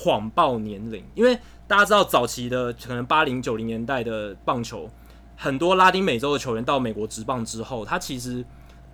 [0.00, 4.88] 谎报年龄，因为大家知道早期的可能八零九零年代的棒球，
[5.36, 8.44] 很多拉丁美洲的球员到美国职棒之后，他其实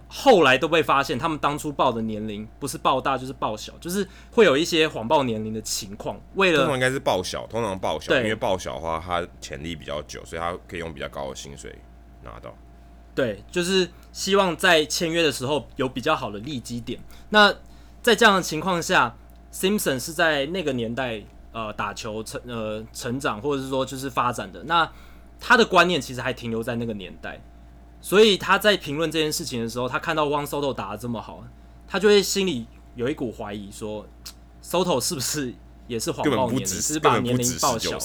[0.09, 6.19] 后来都被发现，他们当初报的年龄不是报大就是报小，就是会有一些谎报年龄的情况。
[6.37, 11.77] 为了通常应该是报小，通常报小，因为报小的话，他潜力比较久，所以他可以用比较高的薪水
[12.23, 12.55] 拿到。
[13.15, 16.99] 对，就是希望在签约的时候有比较好的利基点。
[17.29, 17.55] 那
[18.03, 19.15] 在这样的情况下
[19.55, 24.65] ，Simpson 是在那个年代呃打球成呃成长，或者是说就是发展的。
[24.65, 24.91] 那
[25.39, 27.41] 他的观念其实还停留在那个年代。
[28.01, 31.43] 所以他在评论这件事情的时候，他看到 Juan Soto 打的这么好，
[31.89, 34.07] 他就会心里有一股怀疑，说
[34.63, 35.55] Soto 是不是
[35.87, 37.99] 也是谎报年龄，只是把年龄报小？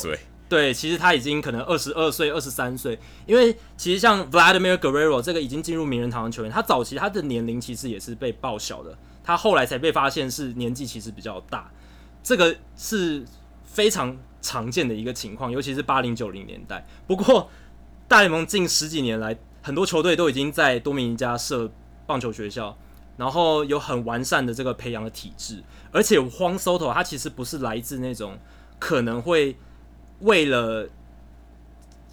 [0.48, 2.98] 对，其实他已经可能二十二岁、二十三岁。
[3.26, 8.98] 因为其实像 Vladimir Guerrero 这个已经进入名人堂的球员，他早期他的年龄其实也是被报小的，
[9.30, 11.72] 他后来才被发现是年纪其实比较大，
[12.24, 13.24] 这个是
[13.64, 16.84] 非常常见的一个情况，尤其是八零九零年代。
[17.06, 17.48] 不过
[18.08, 21.72] 大联盟近十几年来，很多球队都已经在多米尼加设
[22.08, 22.76] 棒球学校，
[23.18, 25.64] 然后有很完善的这个培养的体制。
[25.92, 28.36] 而且 Juan Soto 他其实不是来自那种
[28.80, 29.56] 可能会
[30.22, 30.90] 为了，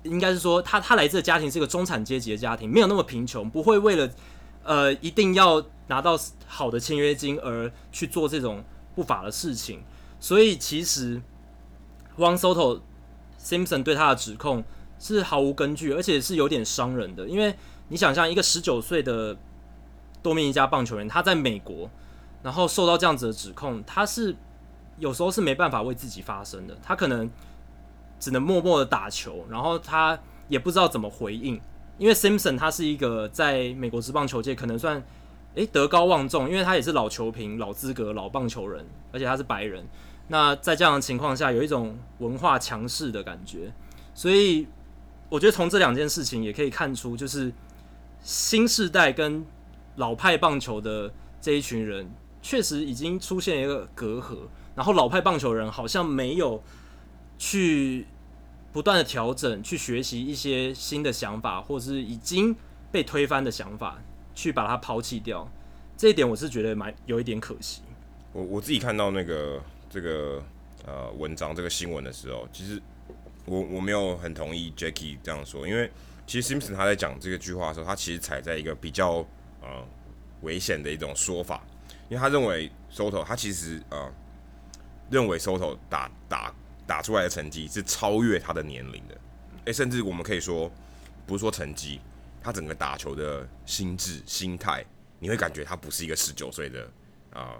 [0.02, 4.10] 应该是说他他来自的家庭是一个中产阶级的家庭，没有那么贫穷，不会为了
[4.64, 9.82] 呃一定要拿到好的签约金而去做这种不法的事情。
[10.20, 11.20] 所以其实
[12.16, 12.80] Juan Soto
[13.42, 14.64] Simpson 对他的指控。
[14.98, 17.28] 是毫无根据，而且是有点伤人的。
[17.28, 17.54] 因为
[17.88, 19.36] 你想象一个十九岁的
[20.22, 21.90] 多米尼加棒球员，他在美国，
[22.42, 24.34] 然后受到这样子的指控，他是
[24.98, 26.74] 有时候是没办法为自己发声的。
[26.82, 27.30] 他可能
[28.18, 30.18] 只能默默的打球，然后他
[30.48, 31.60] 也不知道怎么回应。
[31.98, 35.04] 因为 Simpson 他是一个在美国职棒球界可能算
[35.56, 39.84] 诶德高望重，因为他也是老球评、老资格、老棒球人，而且他是白人。
[40.28, 43.72] 那在这样的情况下，有一种文化强势的感觉，
[44.14, 44.66] 所以。
[45.28, 47.52] 我觉得从这两件事情也可以看出，就是
[48.22, 49.44] 新世代跟
[49.96, 52.08] 老派棒球的这一群人，
[52.40, 54.36] 确实已经出现一个隔阂。
[54.76, 56.62] 然后老派棒球人好像没有
[57.36, 58.06] 去
[58.72, 62.54] 不断的调整，去学习一些新的想法，或者是已经
[62.92, 64.00] 被推翻的想法，
[64.36, 65.50] 去把它抛弃掉。
[65.96, 67.82] 这一点我是觉得蛮有一点可惜。
[68.32, 70.40] 我我自己看到那个这个
[70.86, 72.80] 呃文章这个新闻的时候，其实。
[73.48, 75.88] 我我没有很同意 Jackie 这样说，因为
[76.26, 79.24] 其实 Simpson 他在讲这个句话的时候，他其实踩在一个比较
[79.62, 79.86] 呃
[80.42, 81.62] 危险的一种说法，
[82.08, 84.12] 因为他认为 Soto 他其实呃
[85.10, 86.52] 认为 Soto 打打
[86.88, 89.16] 打出来的成绩是超越他的年龄的，
[89.66, 90.68] 诶，甚至我们可以说
[91.24, 92.00] 不是说成绩，
[92.46, 94.84] 他整个打球的心智心态，
[95.18, 96.88] 你会感觉他不是一个十九岁的
[97.32, 97.56] 啊、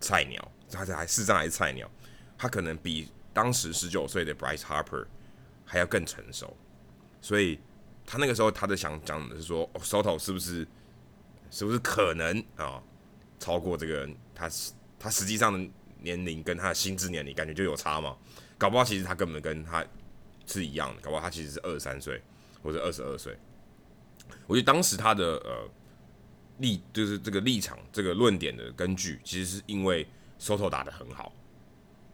[0.00, 1.90] 菜鸟，他这还事实上还是菜鸟，
[2.36, 3.10] 他可能比。
[3.30, 5.06] 当时十九岁的 Bryce Harper
[5.64, 6.56] 还要更成熟，
[7.20, 7.60] 所以
[8.04, 10.66] 他那个时候他的想讲的是说、哦、Soto 是不是
[11.48, 12.82] 是不是可能啊、
[13.38, 14.50] 超过这个他
[14.98, 18.16] 他实际上的年龄跟他的心智年龄感觉就有差嘛？
[18.56, 19.86] 搞不好其实他根本跟他
[20.44, 22.20] 是一样的，搞不好他其实是二十三岁
[22.60, 23.38] 或者二十二岁。
[24.48, 25.70] 我觉得当时他的呃
[26.58, 30.04] 立就是这个立场这个论点的根据，其实是因为
[30.40, 31.32] Soto 打得很好。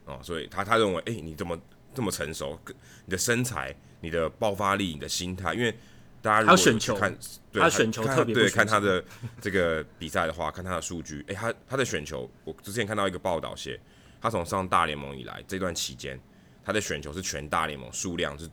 [0.05, 1.59] 哦，所以他他认为，哎、欸，你怎么
[1.95, 2.61] 这么成熟？
[3.07, 5.75] 你的身材、你的爆发力、你的心态，因为
[6.21, 7.17] 大家如果选球看，
[7.51, 9.03] 对他选球特别对看他的
[9.41, 13.81] 这个比赛的话，看他的数据，哎、欸，他他的选球，我之前看到一个报道写，
[14.21, 16.21] 他从上大联盟以来这段期间，
[16.63, 18.51] 他的选球是全大联盟数量是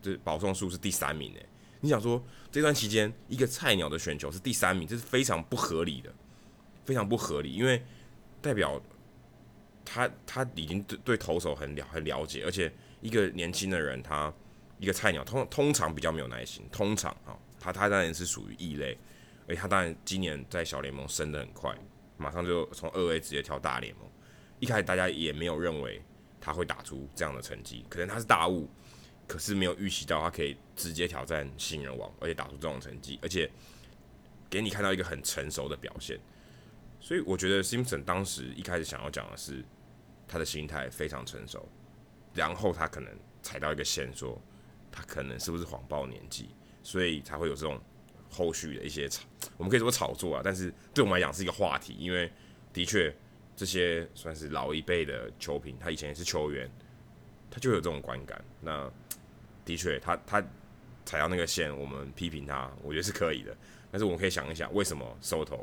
[0.00, 1.46] 这保送数是第三名诶。
[1.84, 2.20] 你想说
[2.50, 6.12] 这段期间一个菜鸟的选球是第三名，这是非常不合理的，
[6.84, 7.82] 非常不合理，因为
[8.40, 8.82] 代表。
[9.86, 14.32] 他他已经对对投手很了很了解，而且一个年轻的人，他
[14.78, 18.96] 一个菜鸟通通常比较没有耐心，通常啊，他他当然是属于异类，
[19.46, 21.76] 而且他当然今年在小联盟升得很快，
[22.16, 24.08] 马上就从二 A 直接跳大联盟。
[24.58, 26.00] 一开始大家也没有认为
[26.40, 28.66] 他会打出这样的成绩，可能他是大物，
[29.26, 33.50] 可是没有预习到他可以直接挑战新人王，而且打出这种成绩，而且
[34.48, 36.18] 给你看到一个很成熟的表现。
[37.00, 39.64] 所以我觉得 Simpson 当时一开始想要讲的是。
[40.26, 41.68] 他的心态非常成熟，
[42.32, 44.40] 然后他可能踩到一个线，说
[44.90, 46.48] 他可能是不是谎报年纪，
[46.82, 47.78] 所以才会有这种
[48.30, 49.06] 后续的一些，
[49.58, 50.40] 我们可以说炒作啊。
[50.42, 52.32] 但是对我们来讲是一个话题，因为
[52.72, 53.14] 的确
[53.54, 56.68] 这些算是老一辈的球评，他以前也是球员，
[57.54, 58.44] 他就有这种观感。
[58.60, 58.90] 那
[59.64, 60.42] 的确，他他
[61.06, 63.56] 踩到那个线，我们批评他，我觉得是可以的。
[63.92, 65.60] 但是我们可以想一想，为什么 Soto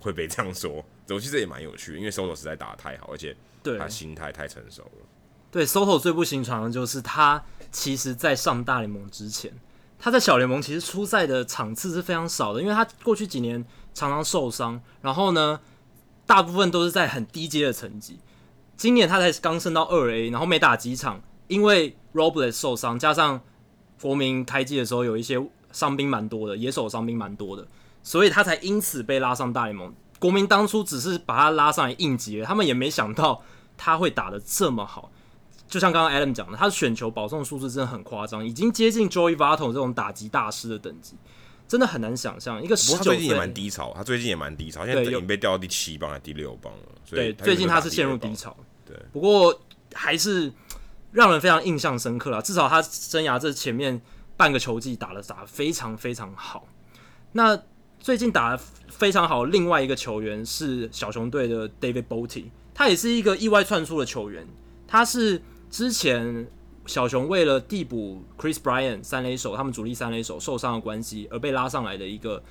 [0.00, 0.82] 会被这样说？
[1.10, 3.36] 我其实也蛮有趣，因为 Soto 实在打得太好，而且。
[3.64, 5.06] 对，他心态太成熟了。
[5.48, 9.52] 对，Soto 最不寻常的就是他，其实，在上大联盟之前，
[10.00, 15.60] 他在小联盟其实出赛的场次是非常少的，因为他过去几年常常受伤，然后呢，
[16.26, 18.18] 大部分都是在很低阶的成绩。
[18.82, 23.40] 今年他才刚升到二 A，然后没打几场，因为 Robles 受伤，加上
[24.00, 25.40] 国民开季的时候有一些
[25.70, 27.64] 伤兵蛮多的，野手伤兵蛮多的，
[28.02, 29.94] 所以他才因此被拉上大联盟。
[30.18, 33.40] 国民当初只是把他拉上来应急，他们也没想到
[33.76, 35.12] 他会打的这么好。
[35.68, 41.14] 就像刚刚 Adam 讲的，他的选球保送数字真的很夸张，已经接近 Joey Votto 这种打击大师的等级，
[41.68, 43.04] 真的很难想象一个十九岁。
[43.04, 46.80] 最近也蛮低潮，他最近也蛮低潮，现在已经被调到第七棒还是第六棒了。
[47.08, 48.56] 对，最近他是陷入低潮。
[49.12, 50.52] 不过还是
[51.10, 52.40] 让人非常印象深刻了。
[52.40, 54.00] 至少他生涯这前面
[54.36, 56.66] 半个球季打的打得非常非常好。
[57.32, 57.60] 那
[58.00, 64.46] 最近打得非常好，另外一个球员是小熊队的 David Bote，他也是一个意外窜出的球员。
[64.88, 66.46] 他是之前
[66.86, 72.42] 小熊为了递补 Chris Bryant 三垒手，他们主力三垒手受伤的关系而被拉上来的一个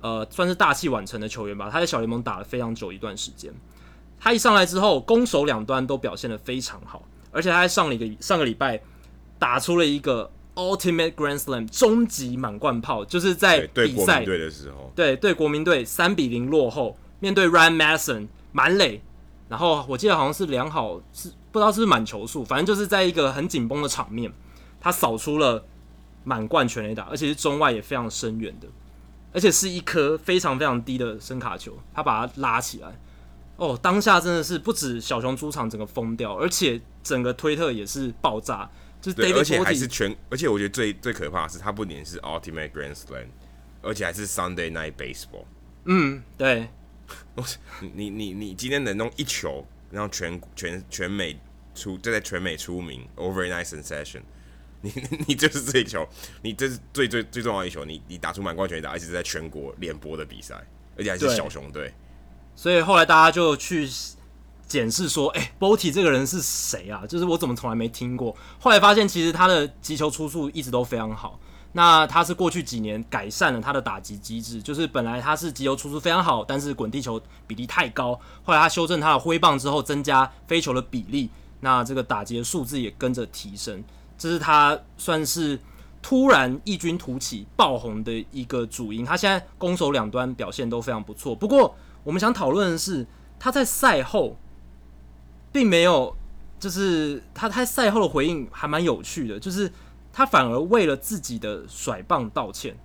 [0.00, 1.70] 呃，算是大器晚成的球员吧。
[1.70, 3.52] 他在小联盟打了非常久一段时间。
[4.20, 7.02] 他一上来之后，攻守两端都表现得非常好，
[7.32, 8.80] 而且他在上了一个上个礼拜
[9.38, 10.30] 打出了一个。
[10.56, 19.00] Ultimate Grand Slam 终极满贯炮，就是在比赛对的时候，对对国民队三比零落后，面对 Ryan Madson 满垒，
[19.48, 24.30] 然后我记得好像是良好是不知道是不是满球数，反正就是在一个很紧绷的场面，
[24.80, 25.64] 他扫出了
[26.24, 28.66] 满贯全垒打，而且是中外也非常深远的，
[29.32, 33.00] 而且是一颗非常非常低的声卡球，他把它拉起来，
[33.60, 38.68] 哦，当下真的是不止小熊主场整个疯掉，而且整个推特也是爆炸。
[39.14, 43.26] 对，而且还是全，而且我觉得最最可怕的是，他不仅是 Ultimate Grand Slam，
[43.82, 45.44] 而且还是 Sunday Night Baseball。
[45.84, 46.68] 嗯，对。
[47.94, 51.38] 你你你今天能弄一球，让全全全美
[51.74, 54.22] 出，就在全美出名，Overnight Sensation。
[54.80, 54.90] 你
[55.28, 56.08] 你就是这一球，
[56.40, 60.54] 你这是最最最重要的一球，你你打出满贯全垒打，而且是在全国联播的比赛，
[60.96, 61.92] 而且还是小熊队。
[62.60, 63.88] 所以后来大家就去。
[64.68, 67.02] 检视说：“哎、欸，Bote 这个人是谁啊？
[67.04, 68.36] 就是我怎么从来没听过。
[68.60, 71.40] 后来发现，其实他的击球出速一直都非常好。
[71.72, 78.14] 那他是过去几年改善了他的打击机制，就是本来他是击球出速非常好，但是滚地球比例太高。
[78.44, 83.82] 后来他修正他的挥棒之后，增加飞球的比例，那这个打击的数字也跟着提升。
[84.16, 85.58] 这是他算是
[86.00, 89.04] 突然异军突起爆红的一个主因。
[89.04, 91.34] 他现在攻守两端表现都非常不错。
[91.34, 93.06] 不过，我们想讨论的是
[93.38, 94.36] 他在赛后。”
[95.52, 96.16] 并没有，
[96.60, 99.68] 就是他他赛后的回应还蛮有趣的，就是
[100.12, 102.78] 他反而为了自己的甩棒道歉，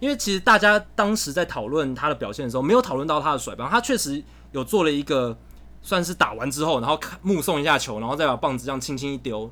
[0.00, 5.36] 因为其实大家当时在讨论他的表现的时候，没有讨论到他的甩棒，他确实有做了一个
[5.82, 9.50] 算是打完之后，然后看目送一下球，然后再把棒子这样轻轻一丢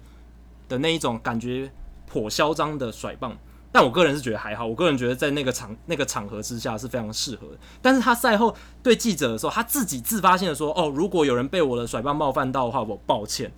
[0.66, 1.70] 的那一种感觉
[2.06, 3.36] 颇嚣张的甩棒。
[3.72, 7.58] 但我个人是觉得还好，我个人觉得在那个场那个场合之下是非常适合的。
[7.80, 13.52] 但是他赛后对记者的时候，他自己自发性的说：“哦，如果有人被我的甩棒冒犯到的话，我抱歉。”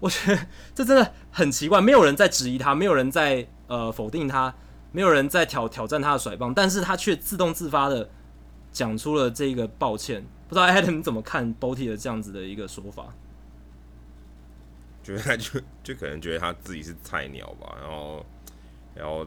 [0.00, 4.52] 我觉得 这真的很奇怪，没有人在质疑他，没有人在呃否定他，
[4.90, 8.10] 没有人在挑挑战他的甩棒，但是他却自动自发的
[8.72, 10.24] 讲出了这个抱歉。
[10.48, 13.14] 不知道 Adam 怎么看 Bote 的这样子的一个说法？
[15.04, 18.26] 觉得他就就可能觉得他自己是菜鸟吧，然后。
[18.98, 19.26] 然后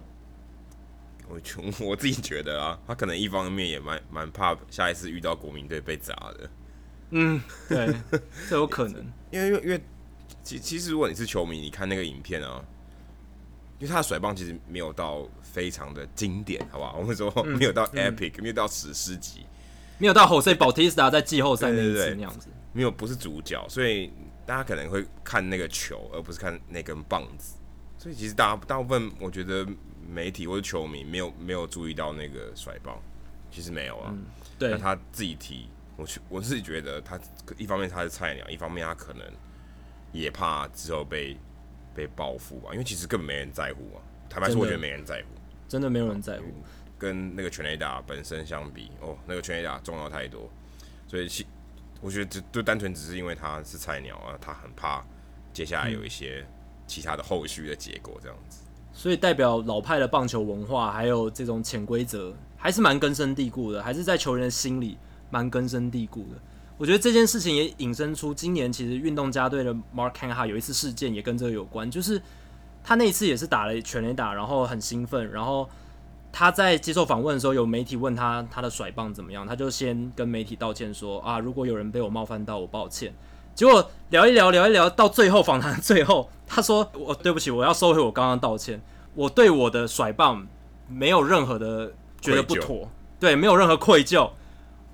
[1.30, 6.50] 我穷我自己觉得啊，他可能一方面也蛮蛮怕下一次遇到国民队被砸的。
[7.12, 7.94] 嗯，对，
[8.50, 9.06] 这有可能。
[9.32, 9.82] 因为因为因为
[10.44, 12.62] 其其实如果你是球迷，你看那个影片啊，
[13.80, 16.98] 因为他的甩棒其实没有到非常的经典，好不好？
[16.98, 19.46] 我们说没有到 epic，、嗯、没有到史诗级，
[19.98, 24.12] 没有到 Jose Bautista 在季后赛那一次那样子，没有不是主角，所以
[24.46, 27.56] 大家可能会看那个球，而不是看那根棒子。
[28.02, 29.64] 所以其实大大部分，我觉得
[30.10, 33.00] 媒体或者球迷没有没有注意到那个甩棒，
[33.52, 34.10] 其实没有啊。
[34.12, 34.26] 嗯、
[34.58, 37.20] 对，那他自己提，我我自己觉得他
[37.58, 39.24] 一方面他是菜鸟，一方面他可能
[40.12, 41.38] 也怕之后被
[41.94, 44.02] 被报复吧，因为其实根本没人在乎啊。
[44.28, 45.28] 坦白说，我觉得没人在乎，
[45.68, 46.46] 真的没有人在乎。
[46.98, 50.50] 跟那个全垒打本身相比，哦，那个全垒打重要太多。
[51.08, 51.46] 所以其
[52.02, 55.06] 我觉得就就单纯只是因为他是菜鸟啊，他很怕
[55.54, 56.44] 接下来有一些。
[56.48, 56.58] 嗯
[56.92, 58.60] 其他的后续的结果这样子，
[58.92, 64.98] 所以代表老派的棒球文化还有这种潜规则还是蛮根深蒂固的，还是在球员的心里
[65.30, 66.38] 蛮根深蒂固的。
[66.78, 72.22] 我觉得这件事情也引申出今年其实运动家队的 Mark Canha 有一次事件也跟这个有关，就是
[72.84, 75.70] 他那一次也是打了全垒打，然后很兴奋，然后
[76.32, 83.14] 他在接受访问的时候，有媒体问他他的甩棒怎么样，他就先跟媒体道歉说啊，如果有人被我冒犯到，我抱歉。
[83.54, 88.82] 结果聊一聊，聊一聊，到最后访谈最后，他说：“我对不起，我要收回我刚刚道歉。”
[89.14, 90.48] 我对我的甩棒
[90.88, 91.92] 没有任何的
[92.22, 92.90] 觉得不妥，
[93.20, 94.30] 对，没有任何愧疚。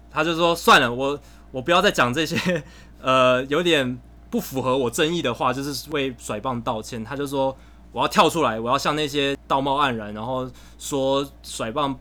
[0.10, 1.20] 他就说算了，我
[1.51, 2.64] 我不要再讲这些
[2.99, 3.99] 呃有点
[4.32, 7.03] 不符合我正义的话，就是为甩棒道歉。
[7.03, 7.55] 他就说
[7.91, 10.49] 我要跳出来，我要向那些道貌岸然，然后
[10.80, 11.95] 说甩棒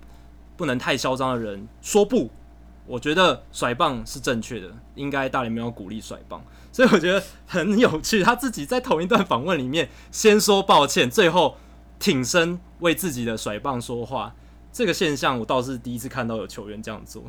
[0.56, 2.30] 不能太嚣张的人说不。
[2.86, 6.44] 我觉得甩棒是正确的，应该大联盟要鼓励甩棒。
[6.72, 11.56] 所以我觉得很有趣，他自己在同一段访问里面先说抱歉，最后
[11.98, 14.34] 挺身为自己的甩棒说话。
[14.72, 17.24] 这个现象我倒是第一次看到有球员这样做。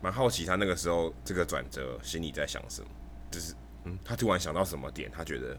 [0.00, 2.88] 蛮好奇他那个时候这个转折心里在想什么，
[3.30, 3.54] 就是
[3.84, 5.56] 嗯，他突然想到什么点，他觉得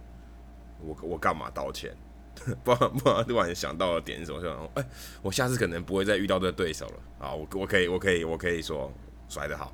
[0.79, 1.95] 我我干嘛道歉？
[2.63, 4.41] 不然不然突然想到了点是什么？
[4.41, 4.87] 就哎、
[5.23, 7.33] 我下次可能不会再遇到这个对手了啊！
[7.33, 8.91] 我我可以我可以我可以说
[9.29, 9.71] 甩得好。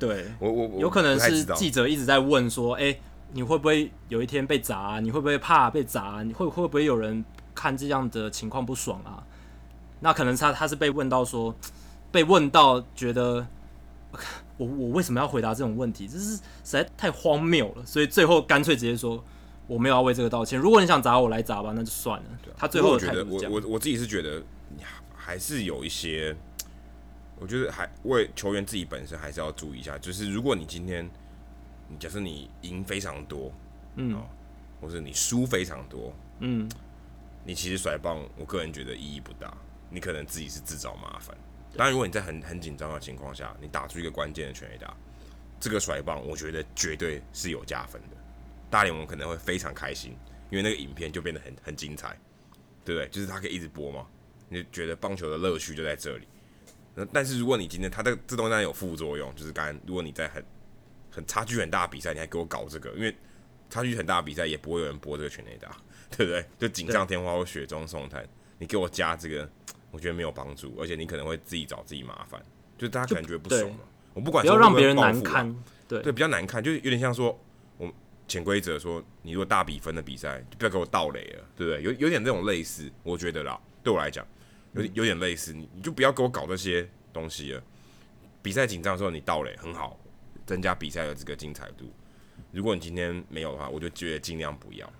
[0.00, 3.00] 对， 我我，我有可能是记者一直在问说，哎、欸，
[3.32, 5.00] 你会不会有一天被砸、啊？
[5.00, 6.22] 你会不会怕被砸、啊？
[6.24, 7.24] 你会会不会有人
[7.54, 9.22] 看这样的情况不爽啊？
[10.00, 11.54] 那可能他他是被问到说，
[12.10, 13.46] 被问到觉得，
[14.58, 16.08] 我我为什么要回答这种问题？
[16.08, 19.22] 这是实在太荒谬了，所以最后干脆直接说，
[19.68, 20.58] 我没有要为这个道歉。
[20.58, 22.26] 如果你想砸我来砸吧，那就算了。
[22.42, 24.42] 对他最后我觉得我我我自己是觉得，
[25.14, 26.36] 还是有一些。
[27.38, 31.08] 我觉得还为球员自己本身还是要注意一下，就是如果你今天，
[31.88, 33.52] 你假设你赢非常多，
[33.96, 34.26] 嗯、哦，
[34.80, 36.68] 或者你输非常多，嗯，
[37.44, 39.54] 你其实甩棒，我个人觉得意义不大，
[39.90, 41.36] 你可能自己是自找麻烦。
[41.76, 44.96] 当然，如果你在很很紧张的情况下，你打出一个关键的全垒打，
[45.60, 48.16] 这个甩棒，我觉得绝对是有加分的。
[48.70, 50.16] 大联盟可能会非常开心，
[50.48, 52.18] 因为那个影片就变得很很精彩，
[52.82, 53.08] 对不对？
[53.10, 54.06] 就是它可以一直播嘛，
[54.48, 56.26] 你就觉得棒球的乐趣就在这里。
[57.12, 60.44] 但是如果你今天他的这东西有副作用，就是刚刚如果你在很
[61.10, 63.14] 很差距很大的比赛，你还给我搞这个，因为
[63.68, 65.76] 差距很大的比赛也不会有人播这个全垒打，
[66.16, 66.44] 对不对？
[66.58, 68.26] 就锦上添花或雪中送炭，
[68.58, 69.48] 你给我加这个，
[69.90, 72.42] 我觉得没有帮助，而且你可能会自己找自己麻烦，
[72.78, 73.80] 就大家感觉不爽嘛。
[74.14, 75.54] 我不管不要让别人难堪，
[75.86, 77.38] 对对，比较难看，就是有点像说
[77.76, 77.92] 我
[78.26, 81.82] 潜规则说，你如果大比分的比赛，就不要给我盗雷了，对不对？
[81.82, 84.26] 有有点这种类似，我觉得啦，对我来讲。
[84.76, 87.62] 有有点类似，你你就不要给我搞这些东西了。
[88.42, 89.98] 比赛紧张的时候，你到垒很好，
[90.44, 91.92] 增加比赛的这个精彩度。
[92.52, 94.90] 如果你今天没有的话，我就觉得尽量不要，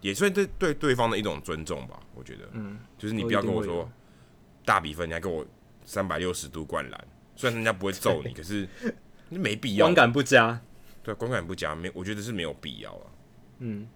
[0.00, 2.00] 也算对对对方的一种尊重吧。
[2.14, 3.88] 我觉得，嗯，就是你不要跟我说
[4.64, 5.46] 大比分，你还给我
[5.84, 8.68] 三百六十度灌篮，虽然人家不会揍你， 可是
[9.28, 10.60] 你没必要，观感不佳。
[11.02, 13.06] 对，观感不佳，没，我觉得是没有必要啊。
[13.58, 13.86] 嗯。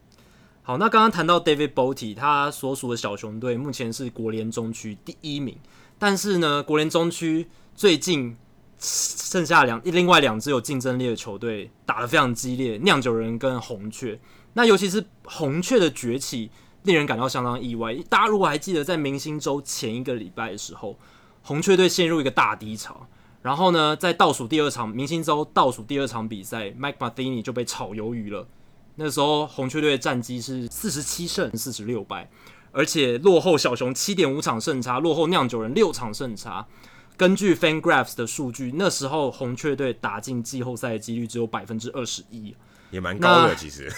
[0.70, 5.58] 好，那刚刚谈到 David Bote，他所属的小熊队目前是国联中区第一名，
[5.98, 8.36] 但是呢，国联中区最近
[8.78, 14.20] 剩下两另外两支有竞争力的球队打得非常激烈，酿酒人跟红雀。
[14.52, 16.52] 那尤其是红雀的崛起，
[16.84, 17.92] 令人感到相当意外。
[18.08, 20.96] 大家如果还记得，在明星周前一个礼拜的时候，
[21.42, 23.08] 红雀队陷入一个大低潮，
[23.42, 28.46] 然后呢，在倒数第二场明星周倒数第二场比赛，Mike Matheny 就被炒鱿鱼了。
[29.02, 32.30] 那时候红雀队的战绩是四十七胜四十六败，
[32.70, 36.66] 而且落后小熊七点五场胜差，落后酿酒人六场胜差。
[37.16, 42.54] 根据 FanGraphs 的数据，那时候红雀队打进季后赛的几率只有百分之二十一，
[42.90, 43.54] 也蛮高的。
[43.54, 43.90] 其实，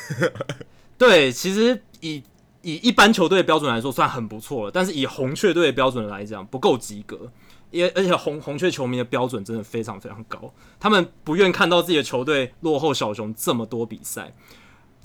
[0.96, 2.22] 对，其实以
[2.62, 4.70] 以一般球队的标准来说，算很不错了。
[4.70, 7.32] 但是以红雀队的标准来讲，不够及格。
[7.72, 14.32] 也而且红红雀球迷的标准真的非常非常高，他们不愿看到自己的球队落后小熊这么多比赛。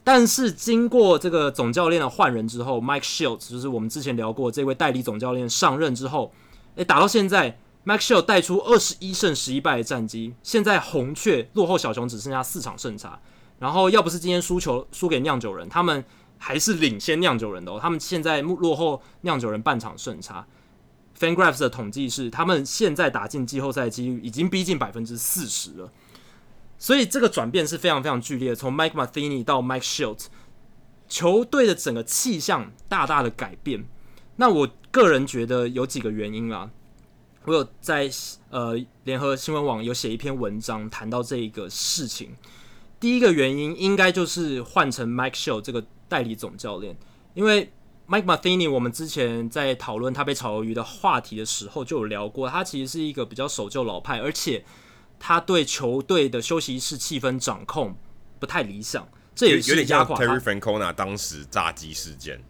[0.08, 6.32] 但是经过这个总教练的换人之后，Mike Shields 就是我们之前聊过这位代理总教练上任之后，
[6.78, 10.34] 诶，打到现在，Mike Shildt 带出二十一胜十一败的战绩。
[10.42, 13.20] 现在红雀落后小熊只剩下四场胜差，
[13.60, 16.02] 然后要不是今天输球输给酿酒人，他们
[16.38, 17.78] 还是领先酿酒人的哦。
[17.78, 20.48] 他们现在落后酿酒人半场胜差。
[21.20, 25.92] FanGraphs 的统计是，他们现在打进季后赛的几率已经逼近百分之四十了。
[26.80, 30.28] 所以这个转变是非常非常剧烈的，从 Mike Matheny 到 Mike Shildt，
[31.08, 33.88] 球队的整个气象大大的改变。
[34.36, 36.70] 那我个人觉得有几个原因啦，
[37.46, 38.08] 我有在
[38.52, 42.36] 呃联合新闻网有写一篇文章谈到这一个事情。
[43.00, 46.96] 第一个原因应该就是换成 Mike Shildt 这个代理总教练，
[47.34, 47.72] 因为
[48.08, 54.64] Mike Matheny 我们之前在讨论他被炒鱿鱼的话题的时候就有聊过，他其实是一个比较守旧老派，而且。
[55.20, 57.96] 他对球队的休息室气氛掌控
[58.40, 62.44] 不太理想，这也是有点压垮 Terry Francona 当时炸鸡事件。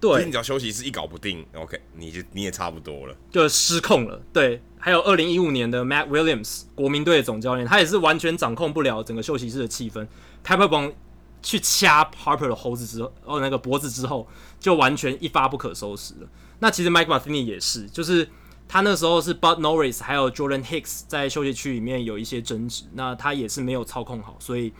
[0.00, 4.20] 对，你只要休息室一搞不定，OK，你就你也差不多了，就失控了。
[4.32, 10.04] 对，还有二零一五年的 Matt Williams 国民队的总教练，他也是完全掌控不了整个休息室的气氛，
[10.42, 10.92] 开不光
[11.40, 14.26] 去掐 Harper 的猴子之后，哦，那个脖子之后，
[14.58, 16.28] 就完全一发不可收拾了。
[16.58, 18.28] 那其实 Mike Matheny 也是，就是
[18.72, 24.72] 他那时候是 Bud Norris 还有 Jordan Hicks 在休息区里面有一些争执，那他也是没有操控好，所以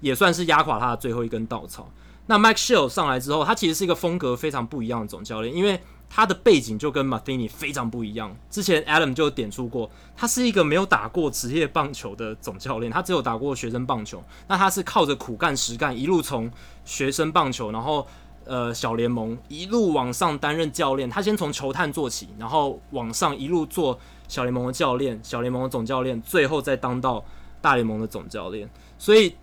[0.00, 1.90] 也算是压垮他的最后一根稻草。
[2.24, 5.78] 那 Mike Shell 上来之后，他其实是一个风格非常不一样的总教练，因为
[6.08, 8.34] 他的背景就跟 Matheny 非常不一样。
[8.48, 14.24] 之前 Adam 就点出过，他是一个没有打过职业棒球的总教练，他只有打过学生棒球。
[14.48, 16.50] 那他是靠着苦干实干，一路从
[16.86, 18.06] 学生棒球，然后
[18.44, 21.08] 呃小联盟一路往上担任教练。
[21.08, 27.24] 他先从球探做起，然后往上一路做小联盟的教练、小联盟的总教练，最后再当到
[27.60, 28.68] 大联盟的总教练。
[28.98, 29.36] 所以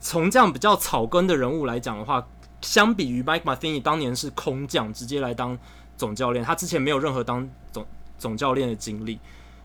[0.00, 2.26] 从这样比较草根的人物来讲的话，
[2.60, 5.58] 相比于 Mike Matheny 当年是空降直接来当。
[5.94, 7.86] 总教练，他之前没有任何当总
[8.18, 9.20] 总教练的经历，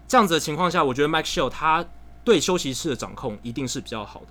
[0.08, 1.84] 这样子的情况下，我觉得 Mike Shell 他
[2.24, 4.28] 对休息室的掌控一定是比较好的。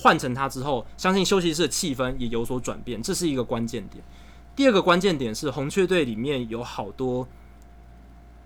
[0.00, 4.02] 换成他之后，相信休息室的气氛也有所转变，这是一个关键点。
[4.54, 7.26] 第二个关键点是红雀队里面有好多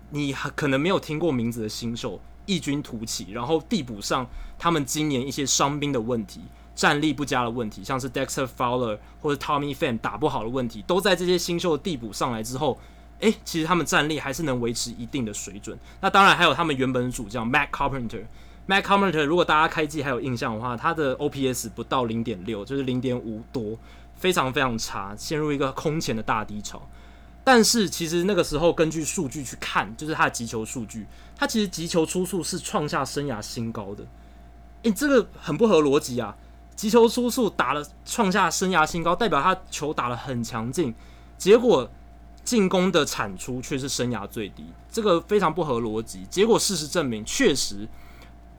[0.09, 4.27] 你可能没有听过名字的新秀异军突起，然后递补上
[4.57, 6.41] 他们今年一些伤兵的问题。
[6.75, 12.79] 战力不佳的问题，像是 Dexter Fowler 或者 Tommy Fan 打不好的问题，都在这些新秀递补上来之后，
[13.19, 15.77] 诶，其实他们战力还是能维持一定的水准。
[16.01, 17.69] 那当然还有他们原本主将 Matt
[18.67, 23.77] Macarthur，如果大家开机还有印象的话，他的 OPS 不到零点六，就是零点五多，
[24.15, 26.81] 非常非常差，陷入一个空前的大低潮。
[27.43, 31.05] 但是其实那个时候根据数据去看，就是他的击球数据，
[31.35, 34.05] 他其实击球出速是创下生涯新高的。
[34.83, 36.35] 诶，这个很不合逻辑啊！
[36.75, 40.95] 击球出速打了创下生涯新高，代表他球打了很强劲，
[41.37, 41.89] 结果
[42.45, 46.25] 进攻的产出却是生涯最低，这个非常不合逻辑。
[46.29, 47.87] 结果事实证明，确实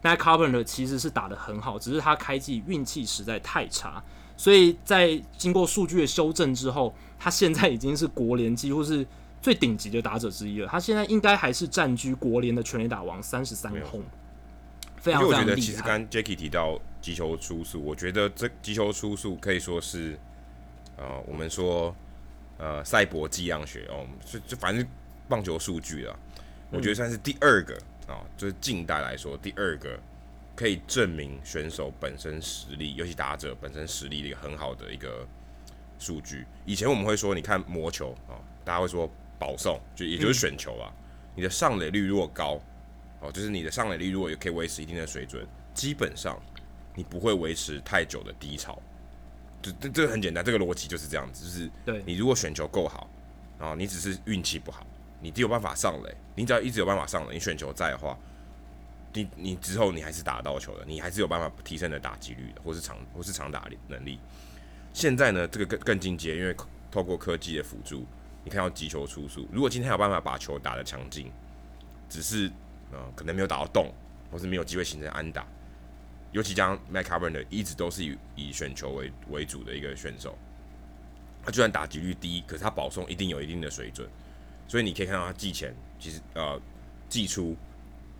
[0.04, 4.00] ，Matt Carpenter 其实是打得很好，只是他开季运气实在太差，
[4.36, 9.04] 所以在经过数据的修正之后，他现在已经是国联几乎是
[9.42, 10.68] 最顶级的打者之一了。
[10.68, 14.00] 他现在应该还是占据国联的全垒打王，三十三轰。
[14.96, 15.42] 非常非常厉害。
[15.42, 20.18] 因为我觉得，其实刚刚 Jacky 提到击球出速，我觉得这击球出速可以说是，
[20.96, 21.94] 呃，我们说
[22.56, 24.86] 呃赛博计量学哦，就就反正
[25.28, 26.16] 棒球数据啊，
[26.70, 29.98] 我觉得算是第二个啊、哦，就是近代来说第二个
[30.54, 35.26] 可以证明选手本身实力，尤其打者本身实力的一个很好的一个
[35.98, 36.46] 数据。
[36.64, 41.04] 以前我们会说，你看魔球啊、哦，大家会说保送，就也就是选球啊，嗯、
[41.36, 42.60] 你的上垒率如果高。
[43.20, 46.38] 哦，就是你的上垒率如果也可以维持一定的水准，基本上
[46.94, 48.78] 你不会维持太久的低潮。
[49.62, 53.08] 这这这个很简单，这个逻辑就是这样子，就是对你如果选球够好，
[53.58, 54.86] 啊，你只是运气不好，
[55.24, 58.16] 你只有办法上垒，你只要一直有办法上垒，你选球在的话，
[59.14, 64.20] 你你之后你还是打得到球的，你还是有办法提升的打击率的，或是长或是长打能力。
[64.92, 66.54] 现在呢，这个更更进阶，因为
[66.90, 68.06] 透过科技的辅助，
[68.44, 71.32] 你看到击球出速，如果今天有办法把球打得强劲，
[72.08, 72.52] 只是。
[72.92, 73.92] 呃，可能没有打到洞，
[74.30, 75.44] 或是没有机会形成安打。
[76.30, 80.38] 尤其将 Matt Carpenter 一直都是以以选球为为主的一个选手，
[81.42, 84.08] 他就算打击率低，可是他保送一定有一定的水准。
[84.68, 86.60] 所以你可以看到他季前其实呃
[87.08, 87.56] 季初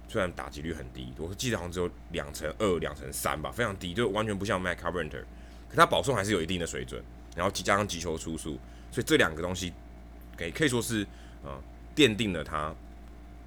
[0.08, 5.24] 虽然打击率很低，我记得好像只有两成二、两成三吧，非常低，就完全不像 Matt Carpenter。
[5.68, 7.02] 可他保送还是有一定的水准，
[7.34, 8.58] 然后加上击球出速，
[8.90, 9.72] 所以这两个东西
[10.36, 11.06] 可以可以说是
[11.42, 11.60] 呃
[11.94, 12.74] 奠定了他。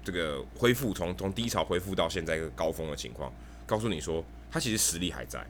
[0.04, 3.30] 这个恢复从从低潮恢复到现在一个高峰的情况，
[3.66, 5.46] 告诉你说他其实实力还在。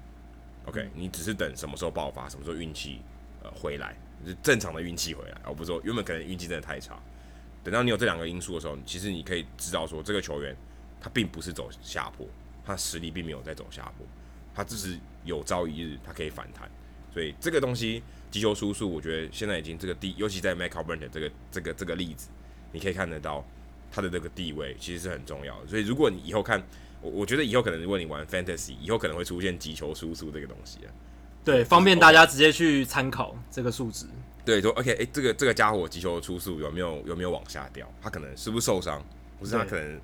[0.65, 3.01] OK，你只是等什么时候爆发，什么时候运气
[3.41, 3.95] 呃回来，
[4.25, 7.01] 就是正常的运气回来，而不是说原本可能运气真的太差。
[7.71, 10.57] 等到你有这两个因素的时候，其实你可以知道说这个球员
[11.01, 12.27] 他并不是走下坡，
[12.65, 14.07] 他实力并没有在走下坡，
[14.55, 16.71] 他只是有朝一日他可以反弹。
[17.13, 22.29] 所以这个东西击球输出，我觉得现在已经这个地，尤其在 Matt Carpenter 这个这个这个例子，
[22.73, 23.45] 你可以看得到。
[23.91, 26.63] 他的这个地位其实是很重要的，所以如果你以后看，
[27.01, 30.93] 我我觉得以后可能如果你玩 Fantasy，以后可能会出现击球输出这个东西啊。
[31.43, 34.05] 对，方便大家直接去参考这个数值。
[34.49, 37.87] 对，说 OK，哎、欸，这个这个家伙击球的出速有没有有没有往下掉？
[38.01, 39.05] 他可能是不是受伤？
[39.39, 40.01] 不是他可能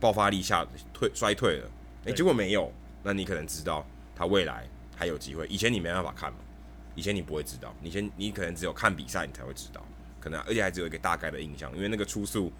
[0.00, 1.70] 爆发力下退衰退了？
[2.00, 2.72] 哎、欸，结果没有，
[3.04, 3.86] 那你可能知道
[4.16, 5.46] 他未来还有机会。
[5.46, 6.38] 以前你没办法看嘛，
[6.96, 9.80] 以前你不会知道，以前你可能只有看比赛你才会知道，
[10.18, 12.52] 可能而且还只有一个大概的印象，因为那个出速。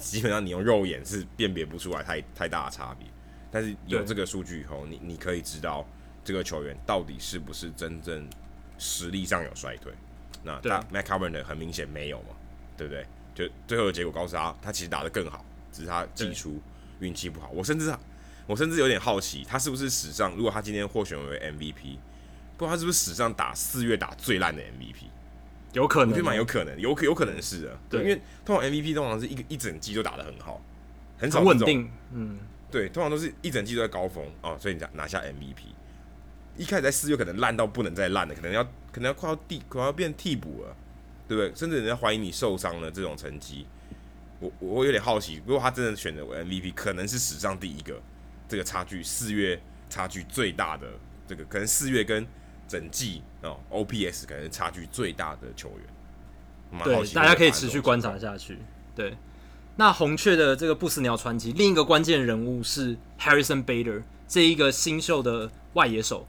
[0.00, 3.06] 基本上你用肉眼是辨别不出来太太大的差别，
[3.50, 5.84] 但是有这个数据以后，你你可以知道
[6.24, 8.26] 这个球员到底是不是真正
[8.78, 9.92] 实力上有衰退。
[10.42, 12.34] 那他 Matt Carpenter 很明显没有嘛，
[12.76, 13.06] 对不对？
[13.34, 16.60] 就最后的结果告诉他，他其实打得更好，只是他季初
[17.00, 17.50] 运气不好。
[17.50, 17.94] 我甚至
[18.46, 21.96] 我甚至有点好奇，他是不是史上如果他今天获选为 MVP，
[22.58, 25.06] 不知道他是不是史上打四月打最烂的 MVP，
[25.72, 30.60] 有可能，我觉得蛮有可能，有可有可能是的，对，因为通常 MVP 通常是一个一整季都打得很好，
[31.18, 32.38] 很少稳定，嗯，
[32.70, 35.72] 对，通常都是一整季都在高峰哦，所以你拿拿下 MVP，
[36.56, 40.76] 一开始在四月可能烂到不能再烂了，可能要可能要快要替快要变替补了，
[41.26, 41.52] 对不对？
[41.54, 43.66] 甚至人家怀疑你受伤了这种成绩，
[44.38, 48.00] 我我有点好奇，如果他真的选择为 MVP，可能是史上第一个
[48.48, 50.86] 这个差距四月差距最大的
[51.26, 52.26] 这个，可能四月跟
[52.68, 56.82] 整季哦，OPS 可能差距最大的球员。
[56.84, 58.58] 对，大家可以持续观察下去。
[58.94, 59.14] 对，
[59.76, 66.26] 那红雀的这个不死鸟传奇，另一个关键人物是 Harrison Bader 这一个新秀的外野手，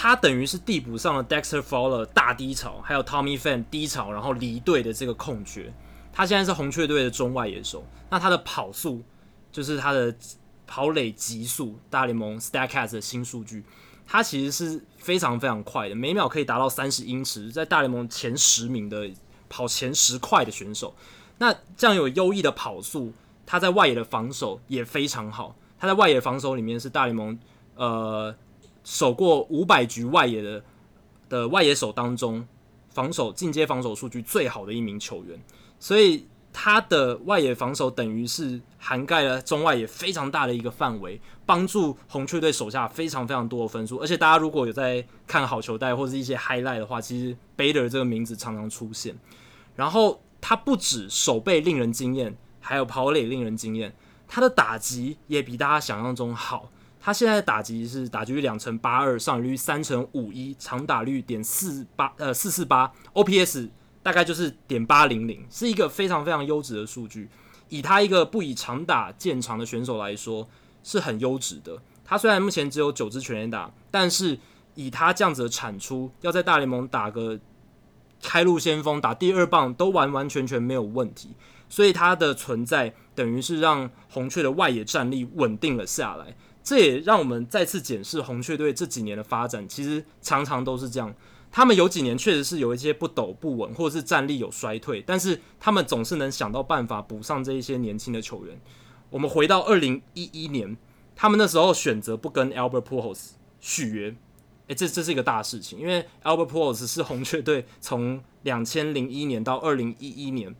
[0.00, 5.74] 他等于是递补上了 Dexter Fowler 大低潮，还有 Tommy Pham 低潮，然后离队的这个空缺。
[6.12, 9.02] 他现在是红雀队的中外野手，那他的跑速
[9.50, 10.14] 就是他的
[10.68, 13.64] 跑垒极速，大联盟 Statcast 的新数据。
[14.06, 19.10] 他其实是非常非常快的，每秒可以达到三十英尺，在大联盟前十名的
[19.48, 20.94] 跑前十快的选手。
[21.38, 23.12] 那这样有优异的跑速，
[23.44, 25.56] 他在外野的防守也非常好。
[25.76, 27.36] 他在外野防守里面是大联盟
[27.74, 28.32] 呃
[28.88, 30.64] 守过五百局外野的
[31.28, 32.48] 的外野手当中，
[32.88, 35.38] 防守进阶防守数据最好的一名球员。
[35.78, 36.26] 所以。
[36.50, 43.98] 他的外野防守等于是涵盖了中外野非常大的一个范围，帮助红雀队手下非常非常多的分数。
[43.98, 49.16] 而且大家如果有在看好球带或者一些 highlight 的话，其实 Bader 这个名字常常出现。
[49.76, 53.94] 然后他不止守备令人惊艳，还有跑垒令人惊艳，
[54.26, 56.70] 他的打击也比大家想象中好。
[57.08, 63.70] 他现在的打击是打击率两成八二，上垒率三成五一，长打率点四八呃四四八，OPS。
[64.02, 67.30] 大概就是点八零零，是一个非常非常优质的数据。
[67.70, 70.46] 以他一个不以长打见长的选手来说，
[70.82, 71.80] 是很优质的。
[72.04, 74.38] 他虽然目前只有九支全垒打，但是
[74.74, 77.40] 以他这样子的产出，要在大联盟打个
[78.22, 81.30] 开路先锋、打第二棒都完完全全没有问题。
[81.70, 86.36] 所以他的存在等于是让红雀的外野战力稳定了下来。
[86.68, 91.14] 这也让我们再次检视红雀队这几年的发展，其实常常都是这样。
[91.50, 98.60] 他们有几年确实是有一些不抖不稳，或者是战力有衰退，但是他们总是能想到办法补上这一些年轻的球员。
[99.08, 100.76] 我们回到二零一一年，
[101.16, 104.14] 他们那时候选择不跟 Albert Pujols 续约，
[104.66, 110.54] 诶，这这是一个大事情，因为 Albert Pujols 是红雀队从两千零一年到二零一一年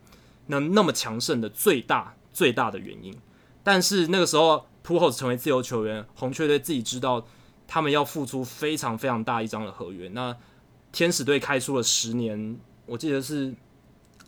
[0.47, 3.15] 能那么强盛的最大最大的原因。
[3.61, 7.25] 但是那个时候之后成为自由球员，红雀队自己知道
[7.67, 10.35] 他们要付出非常非常大一张的合约，那。
[10.91, 13.53] 天使队开出了十年，我记得是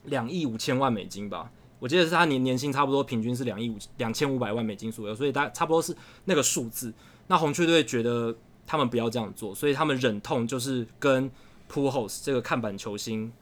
[0.04, 1.52] 两亿五千万美金吧。
[1.80, 6.94] 我记得是他年年薪差不多平均是两亿五两千五百万美金左右，所以大差不多是那个数字。
[7.26, 8.38] 那红雀队觉得
[8.68, 11.32] 他们不要这样做，所以他们忍痛就是跟
[11.68, 13.34] Pujols 这个看板球星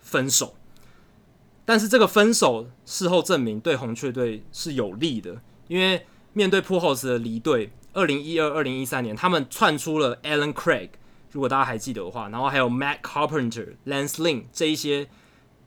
[0.00, 0.56] 分手。
[1.64, 6.04] 但是这个分手事后证明对红雀队是有利的，因为
[6.34, 10.90] 面对 Pujols 的离队，二零一二、二零一三年他们窜出了 Allen Craig。
[11.30, 15.08] 如果大家还记得的话，然后还有 Matt Carpenter、Lance Lynn 这一些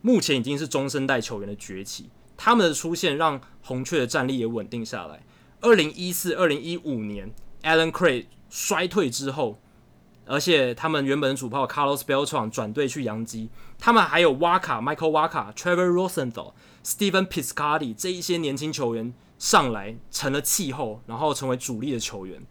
[0.02, 5.24] 目前已经是中生代球员的崛起，他们的出现让红雀的战力也稳定下来。
[5.62, 7.32] 二零一四、二零一五年
[7.64, 9.60] ，Allen Craig 衰退之后，
[10.26, 13.50] 而且他们原本主炮 Carlos Beltran 转队去洋基，
[13.80, 16.54] 他们还有 Wacha、Michael 瓦卡、Trevor Rosenthal、
[16.86, 22.42] Stephen Piscotty 这一些年轻球员上来成了气候，然后成为主力的球员。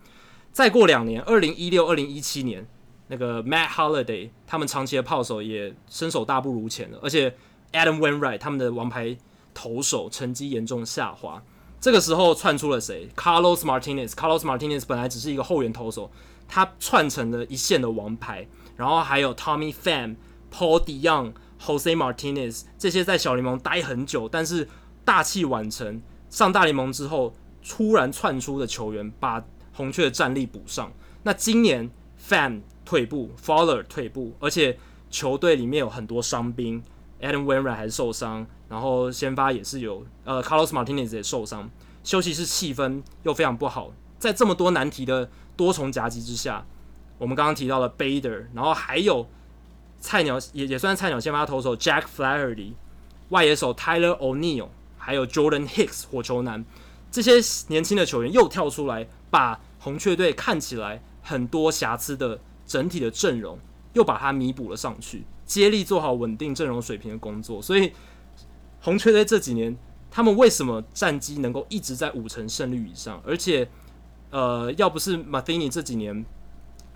[0.53, 2.67] 再过两年，二零一六、二零一七年。
[3.09, 7.37] 那个 Matt Holiday 他们长期的炮手也身手大不如前了，而且
[7.71, 9.17] Adam Wainwright 他们的王牌
[9.55, 11.41] 投手成绩严重下滑。
[11.81, 14.09] 这个时候窜出了谁？Carlos Martinez。
[14.09, 16.11] Carlos Martinez 本来只是一个后援投手，
[16.49, 18.49] 他窜成了一线的王牌。
[18.75, 20.17] 然后还有 Tommy Pham、
[20.53, 21.35] Paul DeJong、
[21.65, 24.69] Jose Martinez 这些在小联盟待很久，但是
[25.05, 26.03] 大器晚成，
[26.37, 27.33] 上大联盟之后
[27.67, 30.93] 突然窜出的球员，把红雀的战力补上。
[31.23, 31.91] 那今年
[32.29, 34.79] Fan 退步，Fowler 退步，而且
[35.09, 36.85] 球队里面有很多伤兵
[37.23, 41.71] ，Adam Wainwright 还是受伤，然后先发也是有，呃，Carlos Martinez 也受伤，
[42.05, 46.67] 休息室气氛又非常不好，在这么多难题的多重夹击之下，
[47.17, 49.27] 我们刚刚提到了 Bader，然后还有
[49.99, 52.75] 菜鸟也也算菜鸟先发投手 Jack Flaherty，
[53.31, 54.69] 外野手 Tyler O'Neill，
[55.07, 56.65] 还有 Jordan Hicks 火球男，
[57.11, 57.35] 这些
[57.69, 62.41] 年轻的球员又跳出来，把红雀队看起来很多瑕疵的。
[62.67, 63.57] 整体的阵容
[63.93, 67.63] 又把它弥补了上去，接力做好稳定阵容水平的工作。
[67.63, 67.93] 所以
[68.81, 69.79] 红雀队这几年，
[70.11, 73.23] 他们为什么战绩能够一直在五成胜率以上？
[73.25, 73.69] 而且，
[74.31, 76.27] 呃，要不是 Matheny 这几年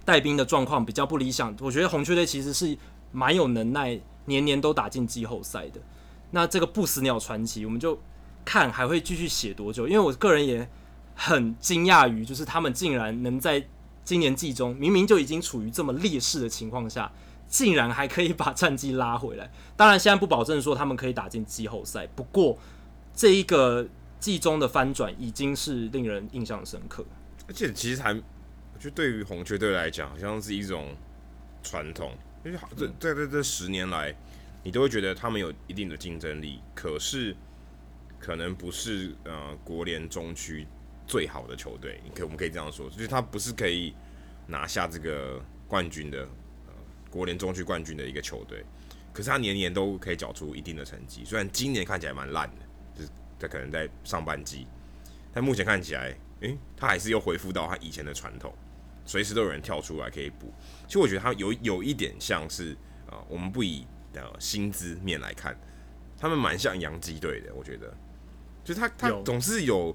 [0.04, 1.54] 带兵的状况比较不理想。
[1.60, 2.76] 我觉得红雀队其实是
[3.12, 5.80] 蛮有能耐，年年都打进季后赛的。
[6.32, 8.00] 那这个不死鸟传奇，我们就
[8.44, 9.88] 看还会继续写多久？
[9.88, 10.68] 因为我个人也
[11.14, 13.66] 很惊讶于，就是他们竟然能在
[14.04, 17.10] 今年季中，明明就已经处于这么劣势的情况下，
[17.48, 19.50] 竟然还可以把战绩拉回来。
[19.76, 22.56] 当然，现在不保证说他们可以打进季后赛，不过
[23.14, 23.86] 这一个
[24.18, 27.04] 季中的翻转已经是令人印象深刻。
[27.48, 30.94] 而且，其实还，我觉得对于红雀队来讲，好像是一种
[31.62, 32.12] 传统，
[32.44, 34.14] 因为好这在这这十年来。
[34.62, 37.34] 你都会觉得他们有一定的竞争力，可是
[38.18, 40.66] 可能不是呃国联中区
[41.06, 43.94] 最好的球队，可我们可以这样说，就是他不是可以
[44.46, 46.24] 拿下这个冠军的
[46.66, 46.74] 呃
[47.08, 48.62] 国联中区冠军的一个球队，
[49.14, 54.66] 可是他年年都可以缴出一定的成绩，虽然今年看起来蛮烂的，就是他可能在上半季，
[55.32, 58.54] 但目前看起来，诶、他还是又恢复到他以前的传统，
[59.06, 60.52] 随时都有人跳出来可以补。
[60.86, 62.74] 其实我觉得他有有一点像是
[63.06, 63.86] 啊、呃，我们不以。
[64.12, 65.58] 的薪资面来看，
[66.18, 67.96] 他们蛮像洋基队的，我觉得，
[68.62, 69.94] 就他他总是有，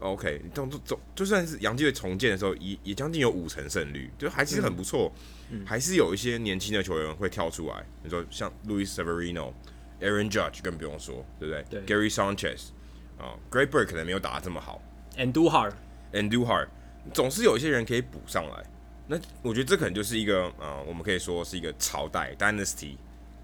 [0.00, 5.12] 有 OK，总总就算是洋基队重建的时候，也也将近有五成胜率，就还是很不错，
[5.50, 9.52] 嗯，还是有一些年轻的球员会跳出来，你说像 Luis Severino、
[10.00, 12.70] Aaron Judge 更不用说，对不对，对？Gary Sanchez
[13.16, 14.82] 啊，Great Bird 可能没有打得这么好
[15.16, 15.72] ，And Duhar、
[16.12, 16.66] And Duhar
[17.14, 18.64] 总是有一些人可以补上来，
[19.06, 22.96] 那我觉得这可能就是一个呃，我们可以说是一个朝代 Dynasty。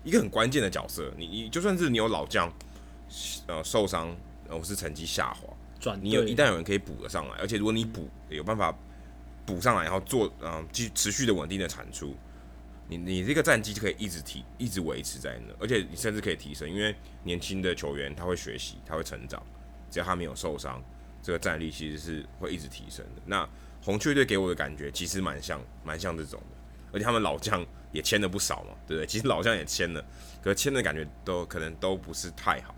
[0.05, 2.53] 一个很关键的角色，你你就算是你有老将，
[3.47, 4.17] 呃受伤，
[4.49, 8.75] 或是成绩下滑，你有一旦有人可以补得上来，而且如果你补有办法
[9.45, 12.15] 补上来，然后做嗯继持续的稳定的产出，
[12.89, 16.95] 你你这个战绩就可以一直提一直维持在那，而且你甚至可以提升，因为
[17.25, 19.43] 年轻的球员他会学习，他会成长，
[19.91, 20.83] 只要他没有受伤，
[21.23, 23.23] 这个战力其实是会一直提升的。
[23.27, 23.49] 那
[23.83, 26.57] 红雀队给我的感觉其实蛮像蛮像这种的。
[26.91, 29.07] 而且他们老将也签了不少嘛，对不对？
[29.07, 30.05] 其实老将也签了，
[30.43, 32.75] 可是签的感觉都可能都不是太好，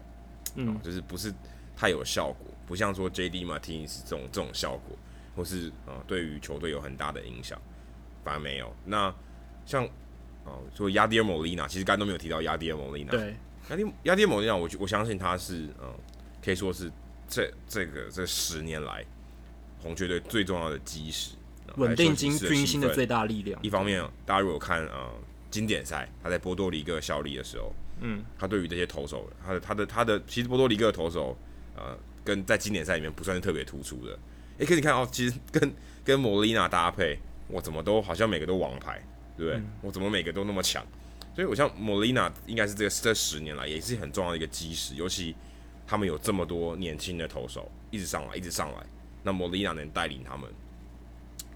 [0.54, 1.32] 嗯，就是不是
[1.76, 3.44] 太有效果，不像说 J.D.
[3.44, 4.96] Martinez 这种这种效果，
[5.34, 7.60] 或是啊、呃、对于球队有很大的影响，
[8.24, 8.74] 反而没有。
[8.84, 9.12] 那
[9.66, 9.84] 像
[10.44, 13.34] 哦，说亚迪尔莫利纳，其实刚刚都没有提到亚迪尔莫利纳，对，
[13.70, 15.94] 亚迪亚迪尔莫利纳，我我相信他是嗯、呃，
[16.44, 16.90] 可以说是
[17.28, 19.04] 这这个这十年来
[19.82, 21.32] 红雀队最重要的基石。
[21.76, 23.60] 稳定军军心的最大力量。
[23.62, 25.10] 一方面，大家如果看呃
[25.50, 31.36] 经典赛，他在波多黎各效力的时候，嗯，他对于这些投手，他的他的他的，其实波多黎各的投手，
[31.76, 34.18] 呃，跟在经典赛里面不算是特别突出的。
[34.58, 35.72] 诶，可你看哦，其实跟
[36.04, 37.18] 跟莫莉娜搭配，
[37.48, 39.02] 我怎么都好像每个都王牌，
[39.36, 39.58] 对不对？
[39.58, 40.84] 嗯、我怎么每个都那么强？
[41.34, 45.34] 所以，我像莫莉娜应该是这个这十年来也是很重要的一个基石，尤其
[45.86, 48.84] 他们有这么多年轻的投手一直上来，一直上来，
[49.22, 50.50] 那莫莉娜能带领他们。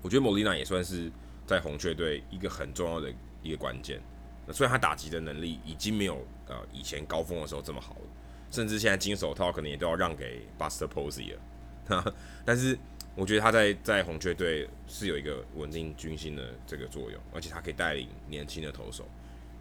[0.04, 1.10] 我觉得莫利纳也算是
[1.46, 3.10] 在红雀队一个很重要的
[3.42, 3.98] 一个关键。
[4.46, 8.00] 那虽然他打击的能力已经没有呃以前高峰的时候这么好了，
[8.50, 11.34] 甚至现在金手套可能也都要让给 Buster Posey
[11.88, 12.14] 了。
[12.44, 12.78] 但是
[13.14, 19.08] 我觉得他在在红雀队是有一个稳定军心的这个作用，而且他可以带领年轻的投手。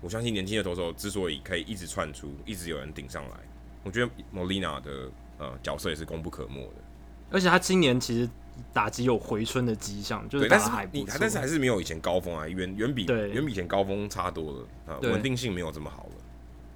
[0.02, 3.38] 我相信年轻的投手之所以可以一直窜出，一直有人顶上来，
[3.82, 6.84] 我觉得莫利纳的呃角色也是功不可没的。
[7.32, 8.30] 而且他今年其实。
[8.72, 16.12] 打击有回春的迹象，就是打得还不错，但是还是没有以前高峰啊，远远比远比以前高峰差多了啊，稳定性没有这么好了。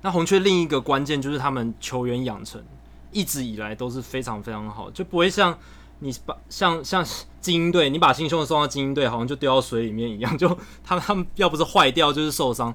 [0.02, 2.64] 那红雀另一个关键就是他们球员养成
[3.12, 5.58] 一直以来都是非常非常好，就不会像
[6.00, 7.06] 你把像像
[7.42, 10.48] 精英队，你把新秀送到精英队，好像就丢到水里面一样，就
[10.84, 12.74] 他们他们要不是坏掉就是受伤。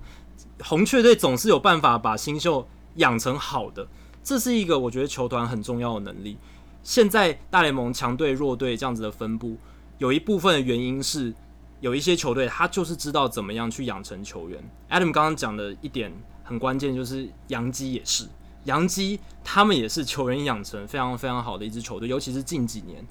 [0.65, 3.87] 红雀队总是有办法把新秀养成好的，
[4.25, 6.37] 这是一个我觉得球团很重要的能力。
[6.83, 9.57] 现在大联盟强队弱队这样子的分布，
[9.99, 11.33] 有一部分的原因是
[11.81, 14.59] 有一些球队他就是知道怎么样去养成球员。
[14.91, 16.13] Adam 刚刚讲的一点
[16.43, 18.27] 很关键，就是洋基也是，
[18.65, 23.07] 洋基他们也是球员养成非常非常好的一支球队，尤其是近几年，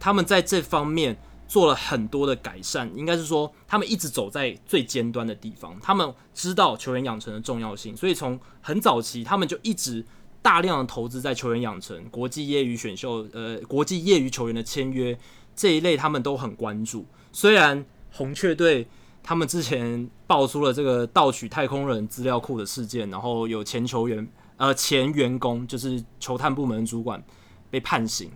[0.00, 2.90] 他们在这方面做了很多的改善。
[2.96, 10.02] 应该是说，他们一直走在最尖端的地方，他们知道球员养成的重要性，所以从很早期他们就一直。
[10.42, 15.16] 大量的投资在球员养成、国际业余选秀、呃，国际业余球员的签约
[15.54, 17.06] 这一类，他们都很关注。
[17.30, 18.88] 虽然红雀队
[19.22, 27.22] 他们之前爆出了这个盗取太空人资料库的事件，然后有前球员、呃前员工，就是球探部门主管
[27.70, 28.28] 被判刑，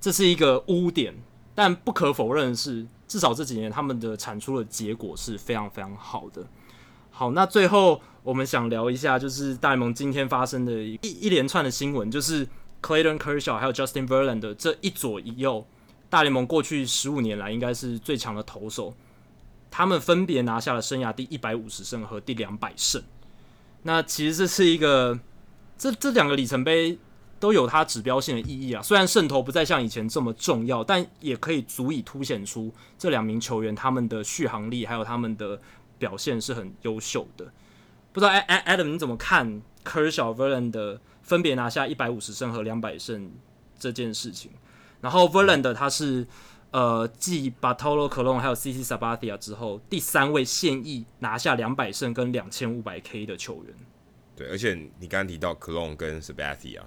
[0.00, 1.14] 这是一个污点。
[1.54, 6.44] 但不可否认的是，至少这几年他们的产出的结果是非常非常好的。
[7.10, 8.02] 好，那最后。
[8.24, 12.48] 我们想聊一下，就是大联盟今天发生的一一连串的新闻，就是
[12.80, 15.66] Clayton Kershaw 还有 Justin Verlander 这一左一右，
[16.08, 18.94] 大联盟过去十五年来应该是最强的投手，
[19.70, 23.02] 他们分别拿下了生涯第一百五十胜和第两百胜。
[23.82, 25.20] 那其实这是一个，
[25.76, 26.98] 这这两个里程碑
[27.38, 28.80] 都有它指标性的意义啊。
[28.80, 35.60] 虽然胜投不再像以前这么重要，但也可以足以凸显出这两名球员他们的续航力还有他们的
[35.98, 37.52] 表现是很优秀的。
[38.14, 43.32] 不知道 Adam 你怎么看 Kershaw、Verlander 分别拿下一百五十胜和两百胜
[43.76, 44.52] 这件事情？
[45.00, 46.24] 然后 Verlander 他是
[46.70, 53.74] 呃继 Bartolo Colon 还有 CC Sabathia 之后第三位现役拿下两百胜跟两千五百 K 的球员。
[54.36, 56.82] 对，而且你刚刚提到 Colon 跟 Sabathia，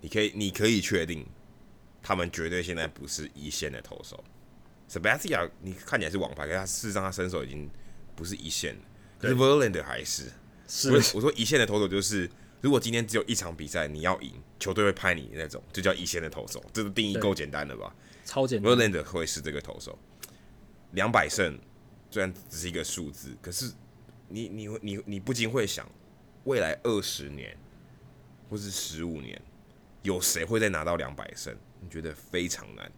[0.00, 1.26] 你可以你可以确定
[2.00, 4.22] 他们绝对现在不是一线的投手。
[4.88, 7.68] Sabathia 你看起来是王牌，可是他事实上他身手已经
[8.14, 8.80] 不是一线了。
[9.18, 10.30] 可是 Verlander 还是。
[10.68, 16.62] 是，我说一线的投手就是，如果今天只有一场比赛你要赢，球队会派你那种，就叫一线的投手。
[16.74, 17.94] 这个定义够简单了吧？
[18.24, 18.70] 超简单。
[18.70, 19.98] Verlander 会是这个投手，
[20.92, 21.58] 两百胜
[22.10, 23.72] 虽然只是一个数字，可是
[24.28, 25.90] 你你你你不禁会想，
[26.44, 27.56] 未来二十年
[28.50, 29.40] 或是十五年，
[30.02, 31.56] 有谁会再拿到两百胜？
[31.80, 32.92] 你觉得非常难。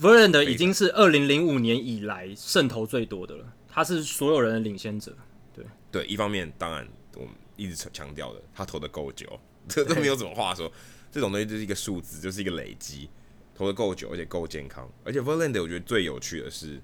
[0.00, 5.16] Verlander 已经是二零零五年以来胜投最多的了，他是所有人的领先者。
[5.52, 6.86] 对对，一方面当然。
[7.16, 9.26] 我们一直强调的，他投的够久，
[9.68, 10.70] 这都没有什么话说。
[11.10, 13.08] 这种东西就是一个数字，就是一个累积，
[13.54, 14.86] 投的够久，而且够健康。
[15.02, 16.78] 而且 Verlander 我觉得最有趣的是，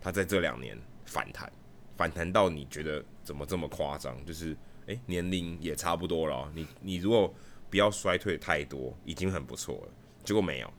[0.00, 1.50] 他在这两年反弹，
[1.96, 4.24] 反弹到你觉得怎么这么夸张？
[4.24, 4.50] 就是
[4.86, 7.34] 诶、欸，年龄也差不多了，你你如果
[7.68, 9.92] 不要衰退太多，已经很不错了。
[10.22, 10.72] 结果没有，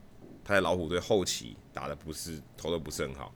[0.43, 3.34] 他在老虎队后期打的不是，投的不是很好，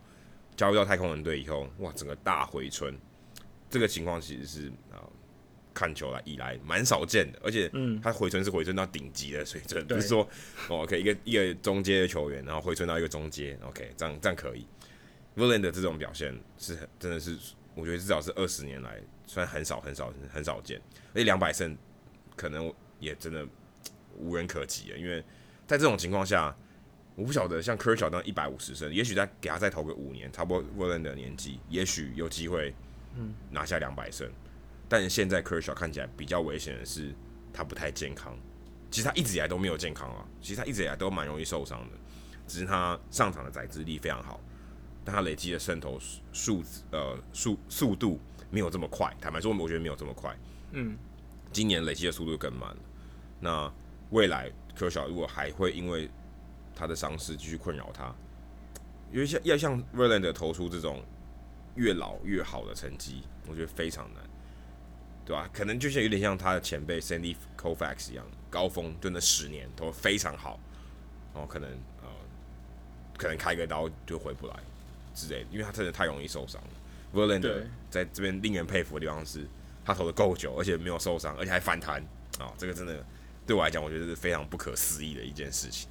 [0.56, 2.98] 加入到太空人队以后，哇，整个大回春。
[3.70, 5.04] 这个情况其实是啊。
[5.74, 10.28] 看球来以来蛮少见的，而且他回春是回春到顶级的水准，不、嗯、是说
[10.68, 14.66] 哦，OK 一个一个中阶的球员，然后回春到一个中阶，OK 这样这样可以。
[15.38, 17.38] Verlander 的这种表现是很真的是，
[17.76, 20.82] 我觉得至少是二十年来算很少很少很少见，
[21.14, 21.78] 而且两百胜
[22.36, 23.48] 可能也真的
[24.18, 25.24] 无人可及了，因为
[25.66, 26.54] 在这种情况下，
[27.16, 32.74] 我不晓得像 Kershaw 当一百五十胜，也许再给他再投个五年，差不多 Verlander 的年纪，也许有机会
[33.52, 34.30] 拿下两百胜。
[34.90, 37.14] 但现在 Kershaw 看起来比较危险的是，
[37.54, 38.36] 他不太健康。
[38.92, 41.98] 其实他一直以来都没有健康啊，其实他一直以来都蛮容易受伤的，
[42.48, 44.42] 只是他上场的载资力非常好，
[45.06, 46.00] 但他累积的胜投
[46.34, 48.20] 数呃速速度
[48.50, 49.16] 没有这么快。
[49.22, 50.36] 坦白说，我觉得没有这么快。
[50.72, 50.98] 嗯，
[51.54, 52.78] 今年累积的速度更慢了。
[53.40, 53.72] 那
[54.10, 56.10] 未来 Kershaw 如果还会因为
[56.76, 58.16] 他的伤势继续困扰他，
[59.14, 61.04] 因为像要像 Verlander 投出这种
[61.76, 64.24] 越老越好的成绩，我觉得非常难。
[65.30, 65.48] 对吧？
[65.54, 70.60] 可能就像有点像他的前辈 Sandy Koufax 一样，高峰就那十年都非常好，
[71.36, 71.70] 然后可能
[72.02, 72.10] 呃，
[73.16, 74.56] 可能开个刀就回不来
[75.14, 76.70] 之类的，因为他真的太容易受伤了。
[77.14, 77.62] Verlander
[77.92, 79.48] 在这边令人佩服的地方是，
[79.86, 82.02] 他投的够久，而且没有受伤，而且还反弹
[82.40, 82.54] 啊、哦！
[82.58, 83.06] 这个真的
[83.46, 85.88] 对我来讲，我觉得是非常不可思议的一件事情。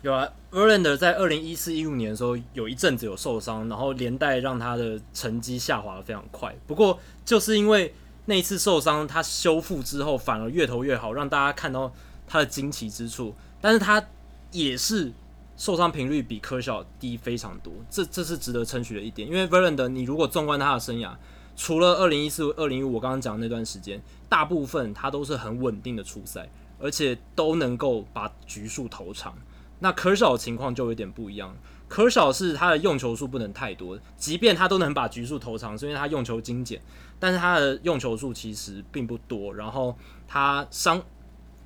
[0.00, 6.56] 有啊，Verlander 在二零一四一五年的时候有一阵子有受伤，然后连带让他的成绩下滑的非常快。
[6.66, 7.92] 不过就是因为
[8.28, 11.90] 那一次受伤，他修复之后反而越投越好，让大家看到
[12.26, 13.34] 他的惊奇之处。
[13.58, 14.06] 但是他
[14.52, 15.10] 也是
[15.56, 19.26] 受伤频率比科小低非常多，这这是值得称许的一点。
[19.26, 21.16] 因为 Verland，你如果纵观他的生涯，
[21.56, 23.98] 除了二零一四、二零一五我刚刚讲的那段时间，
[24.28, 29.34] 大部分他都是很稳定的出赛，而且都能够把局数投长。
[29.78, 31.56] 那科小的情况就有点不一样。
[31.88, 36.82] 科小是他的用球数不能太多，即便他都能把局数投长，是因为他用球精简。
[37.20, 39.96] 但是他的用球数其实并不多，然后
[40.26, 41.02] 他伤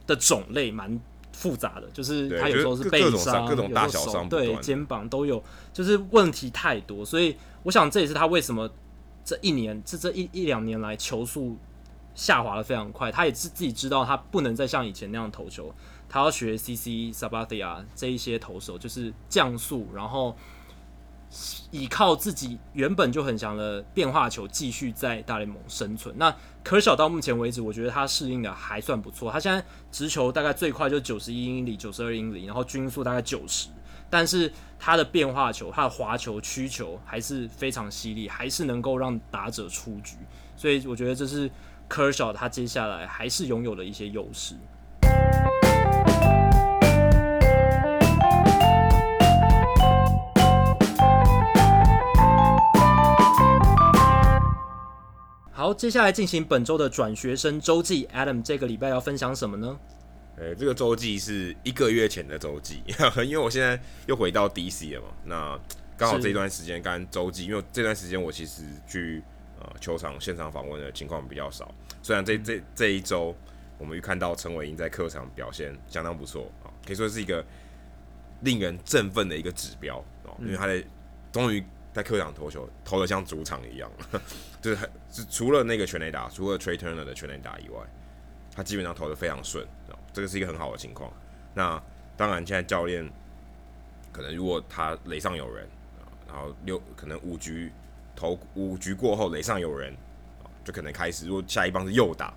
[0.07, 1.01] 的种类蛮
[1.33, 5.43] 复杂的，就是他有时候是背伤，各种大小伤，对肩膀都有，
[5.73, 7.05] 就是问题太多。
[7.05, 8.71] 所以我想这也是他为什么
[9.25, 11.57] 这一年这这一一两年来球速
[12.15, 13.13] 下滑的非常快。
[13.13, 15.75] 他也是自己知道他不能再像以前那样投球，
[16.09, 20.37] 他要学 CC Sabathia 这一些投手，就是降速，然后。
[21.71, 26.15] 依靠自己原本就很强的变化球继续在大联盟生存。
[26.19, 29.33] 那可小到目前为止，我觉得他适应的还算不错。
[29.33, 33.69] 他现在直球大概最快就九十一英里、九十二英里，然后均速大概九十。
[34.11, 40.17] 但是他的变化球、他的滑球、曲球还是非常犀利，还是能够让打者出局。
[40.55, 41.51] 所以我觉得这是
[41.89, 44.55] 科尔小他接下来还是拥有的一些优势。
[55.63, 58.05] 好，接下来进行本周的转学生周记。
[58.13, 59.79] Adam 这个礼拜要分享什么呢？
[60.37, 62.83] 呃、欸，这个周记是一个月前的周记，
[63.25, 65.07] 因为我现在又回到 DC 了嘛。
[65.25, 65.61] 那
[65.97, 69.23] 刚好这段时间刚周记，因为这段时间我其实去
[69.61, 71.73] 呃球场现场访问的情况比较少。
[72.03, 73.33] 虽然这这这一周
[73.79, 77.45] 我们又看到陈伟英在客场表现相当不错啊，可以说是一个
[78.41, 80.83] 令人振奋的一个指标哦，因为他的
[81.31, 83.91] 终于在客场投球投的像主场一样，
[84.61, 87.81] 就是很是除了那个全垒打，除了 Trea Turner 的全垒打以外，
[88.55, 89.67] 他基本上投的非常顺，
[90.13, 91.13] 这个是一个很好的情况。
[91.55, 91.83] 那
[92.17, 93.09] 当然现在教练
[94.13, 95.69] 可能如果他垒上有人。
[96.35, 97.71] 然后六可能五局
[98.17, 99.95] 投五局过后垒上有人，
[100.65, 101.27] 就可能开始。
[101.27, 102.33] 如果下一棒是右打，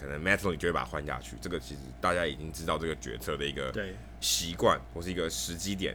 [0.00, 1.36] 可能 Metro 你就会把它换下去。
[1.38, 3.70] 这个其实大家已经知道这个决策的一个
[4.18, 5.94] 习惯或是一个时机点，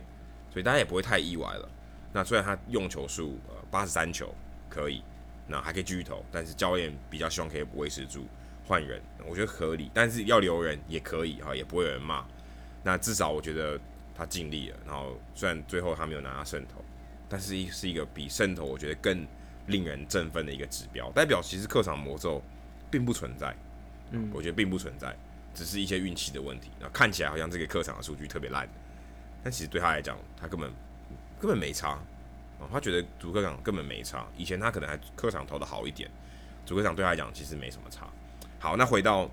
[0.54, 1.68] 所以大家也不会太意外了。
[2.14, 4.34] 那虽然他用球数呃八十三球
[4.70, 5.04] 可以，
[5.48, 8.26] 那还可以继续投，但是教练比较希望可以维持住
[8.66, 9.92] 换人，我觉得合理。
[9.94, 12.26] 但是要留人也可以哈，也不会有人骂。
[12.84, 13.80] 那至少我觉得
[14.16, 14.78] 他尽力了。
[14.86, 16.84] 然后虽然最后他没有拿到胜投。
[17.30, 19.28] 但是一是一个比胜投我觉得更
[19.66, 22.42] 令人振奋的一个指标，代表其实客场魔咒
[22.90, 23.54] 并不存在，
[24.12, 25.14] 嗯，我觉得并不存在，
[25.54, 26.72] 只是一些运气的问题。
[26.80, 28.66] 那看起来好像这个客场的数据特别烂，
[29.44, 30.72] 但其实对他来讲，他根本
[31.40, 31.90] 根本没差
[32.60, 34.26] 啊，他觉得主客场根本没差。
[34.36, 36.10] 以前他可能还客场投的好一点，
[36.66, 38.08] 主客场对他来讲其实没什么差。
[38.60, 39.30] 好，那回到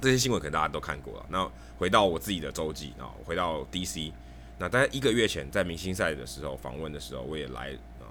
[0.00, 1.26] 这些新闻，可能大家都看过了。
[1.28, 4.12] 那回到我自己的周记啊，回到 DC。
[4.58, 8.04] 那大概一个月前，在明星赛的时候访问的时候，我也来啊、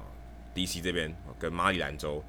[0.56, 2.24] DC 这边跟马里兰州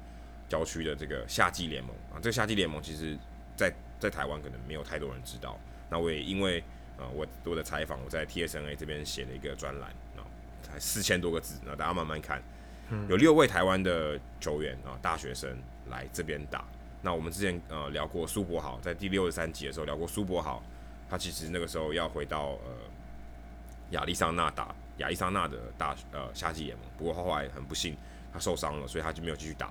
[0.47, 3.17] 郊区的这个夏季联盟啊，这个夏季联盟其实
[3.55, 5.59] 在在台湾可能没有太多人知道。
[5.89, 6.59] 那我也因为
[6.97, 9.91] 啊、呃、我我的采访，我在 TSNA 这边写了一个专栏，
[10.61, 12.41] 才四千多个字，那大家慢慢看。
[13.07, 15.57] 有六位台湾的球员啊，大学生
[15.89, 16.65] 来这边打。
[17.01, 20.61] 那我们之前呃聊过苏博豪，在第六十三集的时候聊过苏博豪，
[21.09, 22.71] 他其实那个时候要回到呃。
[23.91, 27.93] 亚利桑那打亚利桑那的大呃夏季联盟，不过后来很不幸
[28.31, 29.69] 他受伤了，所以他就没有继续打。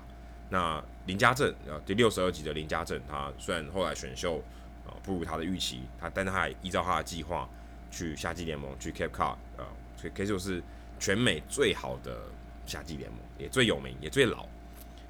[0.51, 4.43] 那林家正呃第六十二集的林家正，他虽然后来选秀、
[4.87, 7.49] 呃、不如他的预期，他但他还依照他的计划
[7.91, 9.65] 去夏季联盟去 Cape Cod 呃，
[9.97, 10.63] 所以可以说是
[11.01, 12.17] 全美最好的
[12.67, 14.47] 夏季联盟，也最有名也最老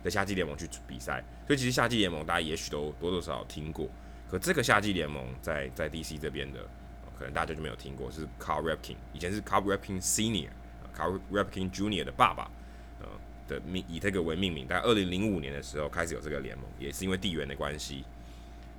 [0.02, 1.22] 的夏季联盟去比赛。
[1.46, 3.86] 所以其实夏季联盟大家也许都多多少少听过，
[4.30, 6.66] 可这个夏季联盟在在 DC 这边的。
[7.18, 12.50] 可能大家就没有听过，是 Carl Rapkin，以前是 Carl Rapkin Senior，Carl Rapkin Junior 的爸爸，
[12.98, 13.06] 呃
[13.46, 14.66] 的命以这个为命名。
[14.66, 18.06] 在二零零五年的时候开始有这个联盟，也是因为地缘的关系。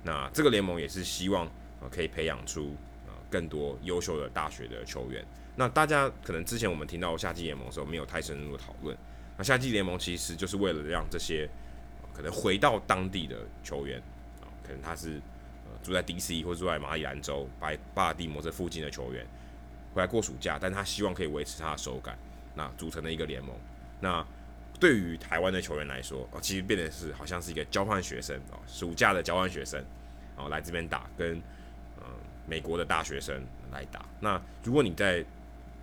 [0.02, 1.46] 那这个联盟也是希望
[1.80, 2.74] 呃可以培养出
[3.06, 5.24] 呃更多优秀的大学的球员。
[5.56, 8.96] 那大家可能之前我们听到夏季联盟的时候没有太深入的讨论。
[9.36, 11.48] 那夏季联盟其实就是为了让这些、
[12.14, 13.98] 可能回到当地的球员
[14.40, 15.20] 啊、可能他是。
[15.82, 19.26] 住在 DC 或住在马里兰州、巴巴尔的摩这附近的球员
[19.92, 22.16] 回来过暑假，但他希望可以维持他的手感，
[22.54, 23.52] 那组成的一个联盟。
[23.98, 24.24] 那
[24.78, 29.84] 对于台湾的球员来说，哦，其实变得是好像是一个交换学生哦，暑假的交换学生，
[30.36, 31.36] 然后来这边打，跟
[31.98, 32.04] 嗯
[32.46, 34.06] 美国的大学生来打。
[34.20, 35.24] 那如果你在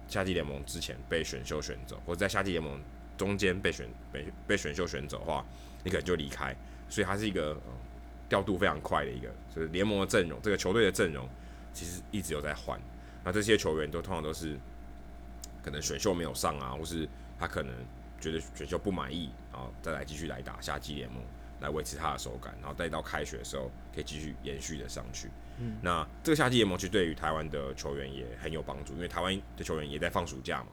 [0.10, 2.82] 夏季联盟之前被选秀选走，或者在夏季联盟
[3.18, 5.46] 中间被选被被选秀选走的话，
[5.86, 6.54] 你可能就离开。
[6.90, 7.56] 所以它是一个。
[8.30, 11.28] 调度非常快的一个，就是联盟的阵容，这个球队的阵容
[11.74, 12.80] 其实一直有在换。
[13.24, 14.56] 那这些球员都通常都是
[15.64, 17.74] 可能选秀没有上啊，或是他可能
[18.22, 21.24] 觉得选秀不满意，然后再来继续来打夏季联盟，
[21.62, 25.32] 来维持他的手感，然后再到开学的时候可以继续延续的上去。
[25.60, 30.68] 嗯，那这个夏季联盟其实对于台湾的球员也很有帮助，因为台湾的球员也在放暑假嘛。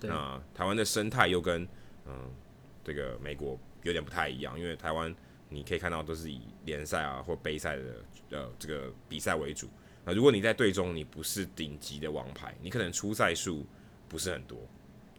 [0.00, 1.66] 那台湾的生态又跟
[2.06, 2.30] 嗯
[2.84, 5.14] 这个美国有点不太一样，因为台湾。
[5.50, 7.82] 你可以看到都是以联赛啊或杯赛的
[8.32, 9.66] 呃这个比赛为主。
[10.04, 13.64] 那如果你在队中你不是顶级的王牌，你可能出赛数
[14.10, 14.58] 不是很多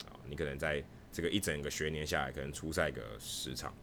[0.06, 0.14] 啊。
[0.30, 3.74] 你可能在这个一整个学年下来，可能出赛个十场，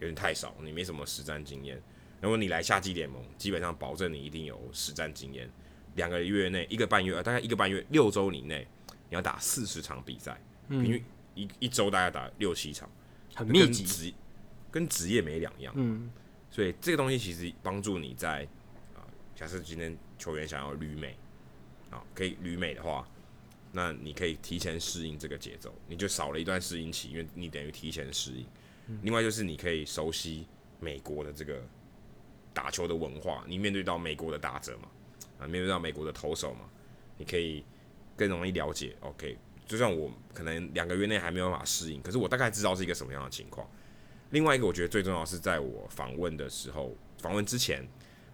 [0.00, 1.80] 有点太少，你没什么实战经验。
[2.20, 5.48] 如果你来夏季联盟，基本上保证你一定有实战经验。
[5.94, 8.66] 两个月内，一个半月，大概一个半月六周以内，
[9.08, 11.04] 你要打四十场比赛，平均
[11.34, 12.90] 一一周大概打六七场，
[13.34, 14.14] 很密集。
[14.68, 16.10] 跟职业没两样，嗯，
[16.50, 18.46] 所以这个东西其实帮助你在
[18.94, 19.00] 啊，
[19.34, 21.16] 假设今天球员想要旅美，
[21.88, 23.08] 啊，可以旅美的话，
[23.72, 28.44] 那你可以提前适应这个节奏，你就少了一段适应期，因为你等于提前适应。
[29.00, 30.46] 另外就是你可以熟悉
[30.78, 31.66] 美国的这个
[32.56, 34.88] 打球的文化，你面对到美国的打者嘛，
[35.38, 36.60] 啊，面对到美国的投手嘛，
[37.18, 37.62] 你可以
[38.16, 38.96] 更容易了解。
[39.00, 39.36] OK，
[39.66, 43.68] 就算我可能两个月内还没有办法适应，可是我大概知道是一个什么样的情况。
[44.30, 47.86] 另外一个，我觉得最重要是在我访问的时候，访问之前，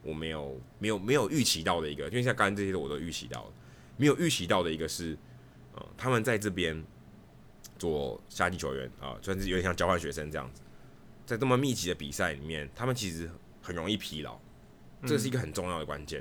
[0.04, 3.52] 我没有没有没有预期到的一个，因为像刚刚这些我都预期到了，
[3.96, 5.18] 没有预期到的一个是，
[5.74, 6.80] 呃，他们在这边
[7.76, 10.62] 做夏季球员啊，甚至有点像交换学生这样子，
[11.26, 13.28] 在这么密集的比赛里面，他们其实
[13.62, 14.38] 很容易疲劳，
[15.06, 16.20] 这是一个很重要的关键，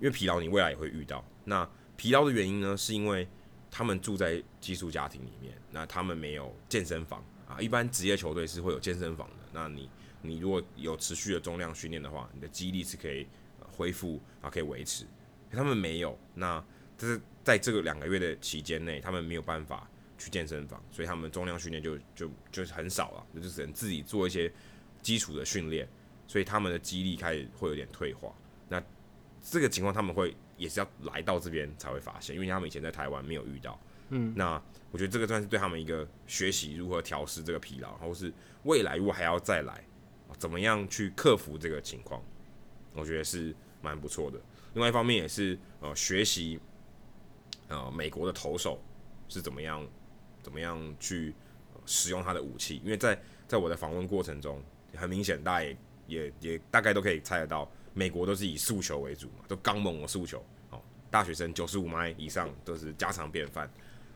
[0.00, 1.24] 因为疲劳你未来也会遇到。
[1.44, 3.26] 那疲劳的原因呢，是因为
[3.70, 7.60] 他们住在寄宿家庭里面，那他们没有健身房啊。
[7.60, 9.36] 一般职业球队是会有健身房的。
[9.52, 9.88] 那你
[10.20, 13.26] 你如果有持续的重量训练的话，你的肌力是可以
[13.60, 15.04] 恢复啊，可以维持。
[15.50, 16.62] 他们没有，那
[16.98, 24.52] 这是在这个两个月的期间内，他们没有办法去健身房，所以他们重量训练就就就是很少了，就只能自己做一些
[25.00, 25.88] 基础的训练，
[26.26, 28.32] 所以他们的肌力开始会有点退化。
[28.68, 28.82] 那
[29.40, 30.34] 这个情况他们会。
[30.56, 33.76] 也是要来到这边才会发现，因为他们以前在台湾没有遇到。
[34.10, 34.52] 嗯，那
[34.92, 39.84] 我觉得这个算是对他们一个学习如何调试这个疲劳，或是未来如果还要再来，
[40.38, 42.22] 怎么样去克服这个情况，
[42.92, 43.52] 我觉得是
[43.82, 44.40] 蛮不错的。
[44.74, 46.60] 另外一方面也是呃学习
[47.66, 48.80] 呃美国的投手
[49.28, 49.84] 是怎么样
[50.40, 51.34] 怎么样去
[51.84, 54.62] 使用他的武器，因为在在我的访问过程中，
[54.94, 55.76] 很明显大家也
[56.06, 57.70] 也也大概都可以猜得到。
[57.96, 60.82] 美国都是以速球为主嘛，都刚猛的速球，哦，
[61.12, 63.70] 大学生九十五迈以上都是家常便饭。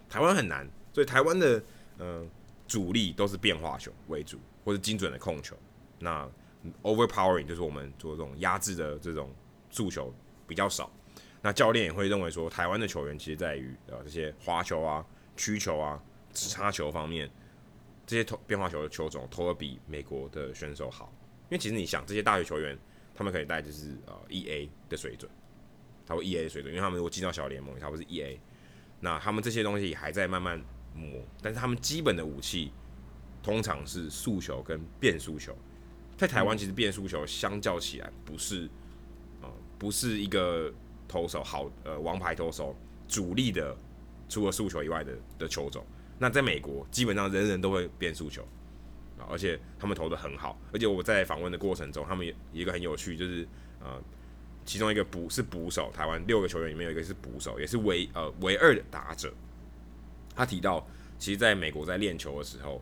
[0.09, 1.62] 台湾很难，所以台湾的
[1.97, 2.26] 呃
[2.66, 5.57] 主力都是变化球为主，或者精准的控球。
[6.01, 6.28] 那
[6.82, 9.32] overpowering 就是我们做这种压制的这种
[9.70, 10.12] 速球
[10.47, 10.91] 比较少。
[11.41, 17.30] 那教练也会认为说，台湾的球员其实在于呃这些滑球啊、曲球啊、直插球方面，
[18.05, 21.12] 这些投变化球的球种投的比美国的选手好。
[21.49, 22.78] 因为其实你想，这些大学球员。
[23.14, 25.28] 他们可以带就是呃 E A 的水准，
[26.07, 28.40] 他会 E A 的水准，因为他们如果进到小联盟，他不是 E A，
[29.01, 30.57] 那他们这些东西还在慢慢
[30.94, 32.70] 磨，但是他们基本的武器
[33.42, 35.53] 通常是速球跟变速球，
[36.16, 38.66] 在台湾其实变速球相较起来不是
[39.40, 40.72] 啊、呃、不是一个
[41.09, 42.76] 投手好呃王牌投手
[43.09, 43.76] 主力的
[44.28, 45.84] 除了速球以外的的球种，
[46.20, 48.46] 那在美国基本上人人都会变速球。
[49.28, 53.46] 而且他们投的很好，而且我在访问的过程中，他们也一个很有趣，就是
[53.80, 54.00] 呃，
[54.64, 59.32] 其中一个捕是捕手，台湾六个球员里面有一个是捕手，也是唯呃唯二的打者。
[60.34, 60.86] 他提到，
[61.18, 62.80] 其实在美国在练球的时候，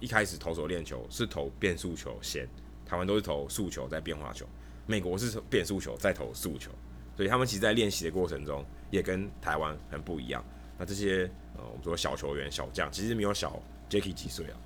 [0.00, 2.48] 一开始投手练球是投变速球先，
[2.84, 4.46] 台湾都是投速球再变化球，
[4.86, 6.70] 美国是变速球再投速球，
[7.16, 10.44] 所以他们其实在练习的过程中也跟台湾很不一样。
[10.78, 14.56] 那这些呃，我们说小球员小将，其实没有小 Jacky 几岁啊？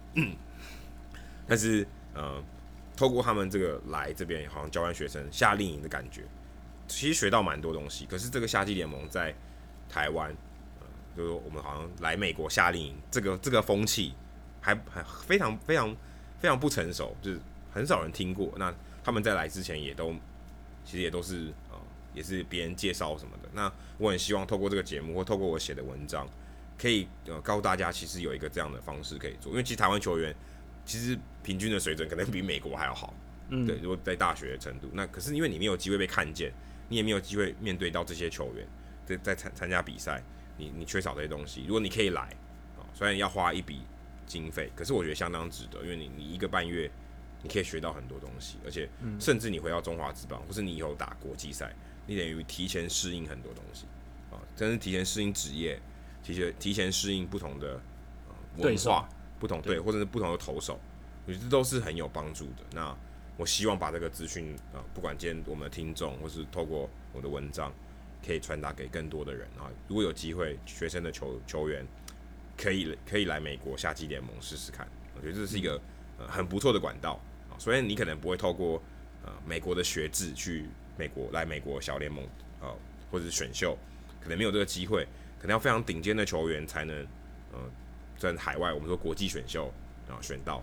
[1.46, 2.42] 但是，呃，
[2.96, 6.22] 透过他们这个来这边，好像教完学生夏令营的感觉，
[6.88, 8.06] 其实学到蛮多东西。
[8.06, 9.34] 可是这个夏季联盟在
[9.86, 10.34] 台湾，
[10.80, 14.14] 呃，就是我们好像来美国夏令营，这个这个风气
[14.62, 15.94] 还还非常非常
[16.38, 17.38] 非常不成熟，就是
[17.70, 18.50] 很少人听过。
[18.56, 20.14] 那他们在来之前也都
[20.82, 21.78] 其实也都是呃，
[22.14, 23.50] 也是别人介绍什么的。
[23.52, 26.26] 那我很希望透过这个节目或透过我写的文章，
[26.78, 30.34] 可以呃告诉大家，其实有一个这样的方式可以做，因为其实台湾球员。
[30.86, 33.14] 其实平均的水准可能比美国还要好，
[33.50, 33.76] 嗯，对。
[33.76, 36.50] 如果在大学的程度，那可是因为你没有机会被看见，
[36.88, 38.66] 你也没有机会面对到这些球员，
[39.06, 40.22] 在在参参加比赛，
[40.56, 41.62] 你你缺少这些东西。
[41.68, 42.22] 如果你可以来，
[42.78, 43.82] 啊，虽然要花一笔
[44.26, 46.90] 经费，可是我觉得相当值得，因为你你一个半月，
[47.42, 48.88] 你可以学到很多东西，而且
[49.20, 51.74] 甚至你回到中华职棒，或是你以后打国际赛，
[52.06, 53.84] 你等于提前适应很多东西，
[54.30, 55.78] 啊，真是提前适应职业，
[56.22, 57.78] 提前提前适应不同的
[58.56, 59.06] 文化。
[59.40, 60.80] 不同队，或者是不同的投手，
[61.26, 62.64] 我觉得这都是很有帮助的。
[62.72, 62.96] 那
[63.36, 67.72] 我希望把这个资讯啊，不管今天我们的听众，或是透过我的文章，
[68.24, 69.70] 可以传达给更多的人啊。
[69.88, 71.86] 如果有机会，学生的球球员
[72.56, 74.86] 可以可以来美国夏季联盟试试看，
[75.16, 75.80] 我觉得这是一个
[76.18, 77.20] 呃很不错的管道
[77.50, 77.58] 啊。
[77.58, 78.80] 虽然你可能不会透过
[79.24, 82.24] 呃美国的学制去美国来美国小联盟
[82.60, 82.70] 啊，
[83.10, 83.76] 或者是选秀，
[84.20, 85.04] 可能没有这个机会，
[85.40, 86.96] 可能要非常顶尖的球员才能
[87.52, 87.58] 呃。
[88.16, 89.66] 在海外，我们说国际选秀
[90.08, 90.62] 啊，选到。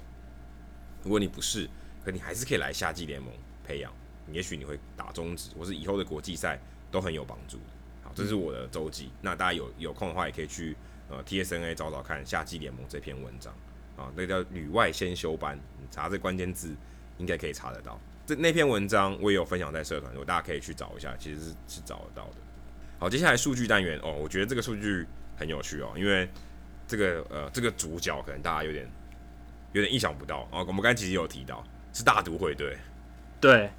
[1.04, 1.68] 如果你不是，
[2.04, 3.32] 可你还是可以来夏季联盟
[3.64, 3.92] 培养。
[4.32, 6.60] 也许你会打中职，或是以后的国际赛
[6.90, 7.58] 都很有帮助。
[8.04, 9.12] 好，这是我的周记。
[9.22, 10.76] 那大家有有空的话，也可以去
[11.10, 13.54] 呃 TSNA 找找看夏季联盟这篇文章
[13.98, 16.74] 啊，那叫旅外先修班，你查这关键字
[17.18, 18.00] 应该可以查得到。
[18.26, 22.36] 这那篇文章我也有分享在社团，我大家可以去找一下，其实是是找得到的。
[23.00, 25.06] 好，接下来数据单元哦，我觉得这个数据
[25.36, 26.30] 很有趣哦，因为。
[26.88, 28.86] 这个呃，这个主角可能大家有点
[29.74, 30.60] 有点意想不到啊。
[30.68, 32.78] 我们刚才其实有提到是大都会队，
[33.40, 33.72] 对，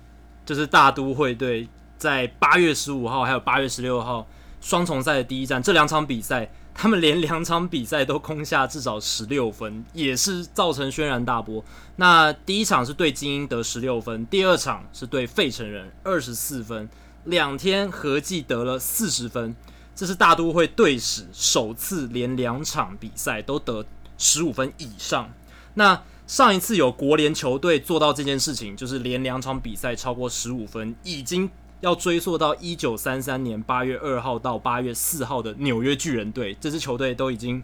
[0.44, 4.26] 就是大都会队在八月十五号还有八月十六号
[4.60, 11.64] 双重赛的第一战，这两场比赛，他们连两场比赛都攻下至少十六分，也是造成轩然大波。
[11.96, 16.88] 那第一场是对精英得十六分，第二场是对费城人二十四分，
[17.24, 19.54] 两天合计得了四十分。
[19.94, 23.84] 这是大都会队史首次连两场比赛都得
[24.16, 25.30] 十五分以上。
[25.74, 31.50] 那上一次有国联球队做到这件事情，就是连两场比赛超过十五分，已经
[31.80, 37.62] 要追溯到一九三三年八月二号到八月四号的纽约巨人队，这支球队都已经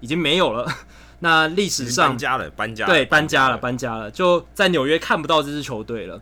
[0.00, 0.70] 已经没有了。
[1.22, 6.20] 那历史上搬家了，搬家对搬家了，搬家了，就在纽约看不到这支球队了。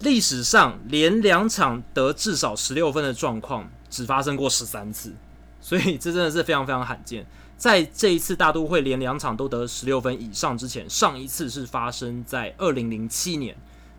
[0.00, 5.12] 历史上连两场得至少十六分的状况，只发生过十三次，
[5.60, 7.26] 所以这真的是非常非常罕见。
[7.58, 13.54] 在这一次大都会连两场都得十六分以上之前，上一次是发生在二零零七年，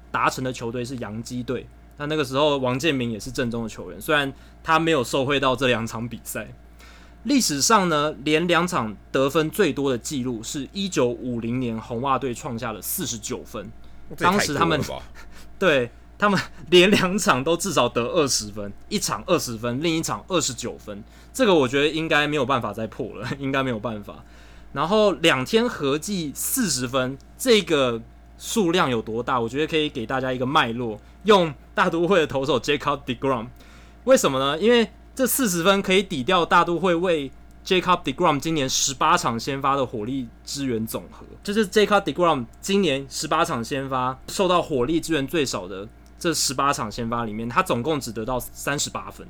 [0.10, 1.68] 达成的球队是洋基队。
[1.98, 4.34] 那那个时候王建民也是正宗的球员，虽然
[4.64, 6.48] 他没有受惠到这两场比赛。
[7.24, 13.70] 历史上呢，连两场得分最多的记录是一九五零年红袜队创下了四十九分，
[14.18, 14.82] 当时他们。
[15.60, 21.04] 对他们连两场都至少得二十分，一场二十分，另一场二十九分，
[21.34, 24.24] 这个我觉得应该没有办法再破了， 应该没有办法。
[24.74, 28.02] 然后两天合计四十分，这个
[28.38, 29.40] 数量有多大？
[29.40, 33.48] 我觉得可以给大家一个脉络，用大都会的投手 Jacob deGrom，
[34.04, 34.60] 为什么呢？
[34.60, 37.32] 因为这四十分可以抵掉大都会为
[37.66, 45.88] Jacob deGrom 今年十八场先发的火力支援总和，就是 Jacob deGrom 今年十八场先发受到火力支援最少的
[46.18, 49.28] 这十八场先发里面，他总共只得到三十八分，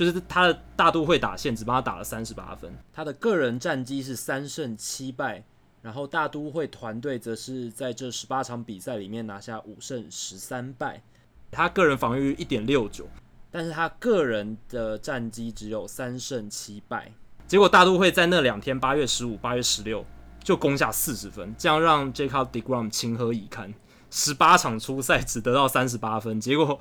[0.00, 2.72] 就是他的大都会打线只帮他打了三十八分。
[2.90, 5.44] 他的个人战绩是三胜七败，
[5.82, 11.02] 然后大都会团队则是在这十八场比赛里面拿下五胜十三败。
[11.50, 13.06] 他个人防御一点六九，
[13.50, 17.12] 但是他个人的战绩只有三胜七败。
[17.46, 20.02] 结果大都会在那两天，八月十五、八月十六
[20.42, 23.74] 就攻下四十分，这样让 Jacob deGrom 情何以堪？
[24.10, 26.80] 十八场初赛只得到三十八分，结果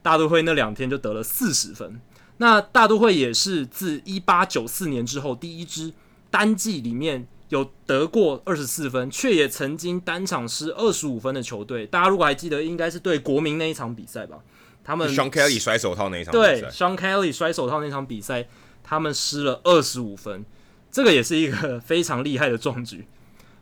[0.00, 2.00] 大都会那两天就得了四十分。
[2.38, 5.92] 那大都会也是自一八九四年之后第一支
[6.30, 11.86] 单季里面有得过二十四分，却也曾经单场失二十五分的球队。
[11.86, 14.38] 大家如果还记得，应该是对国民那一场比赛吧？
[14.82, 18.46] 他们 Shawn Kelley 摔手套那一场比赛，对 Shawn Kelley 摔手套那场比赛。
[18.86, 20.44] 他们失了二十五分，
[20.92, 23.06] 这个也是一个非常厉害的壮举。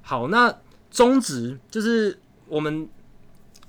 [0.01, 0.53] 好，那
[0.90, 2.19] 中职就是
[2.49, 2.89] 我们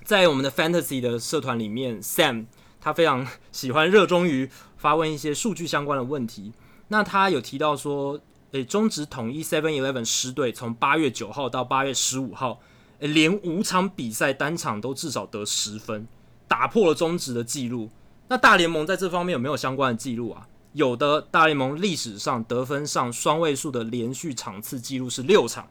[0.04, 2.48] 在我们的 Fantasy 的社团里面，Sam
[2.82, 4.50] 他非常喜欢热衷于
[4.84, 6.52] 发问一些数据相关的问题。
[6.90, 8.20] 那他有提到说，
[8.52, 12.60] 诶，中职统一 Seven Eleven 狮队从八月九号到八月十五号，
[13.00, 16.06] 诶，连五场比赛单场都至少得十分，
[16.50, 17.90] 打破了中职的记录。
[18.28, 20.50] 那大联盟在这方面有没有相关的记录啊？
[20.74, 25.70] 有的大联盟历史上得分上双位数的连续场次记录是六场，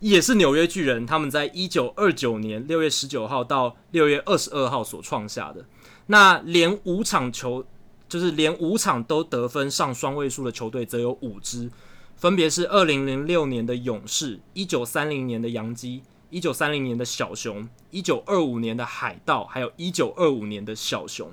[0.00, 5.66] 也是纽约巨人他们在一九二九年六月十九号到六月二十二号所创下的。
[6.06, 7.64] 那连五场球
[8.14, 11.68] 就是连五场都得分上双位数的球队则有五支，
[12.16, 16.00] 分别是二零零六年的勇士、一九三零年的洋基、
[16.30, 21.32] 一九三零年的小熊、一九二五年的海盗，还有一九二五年的小熊。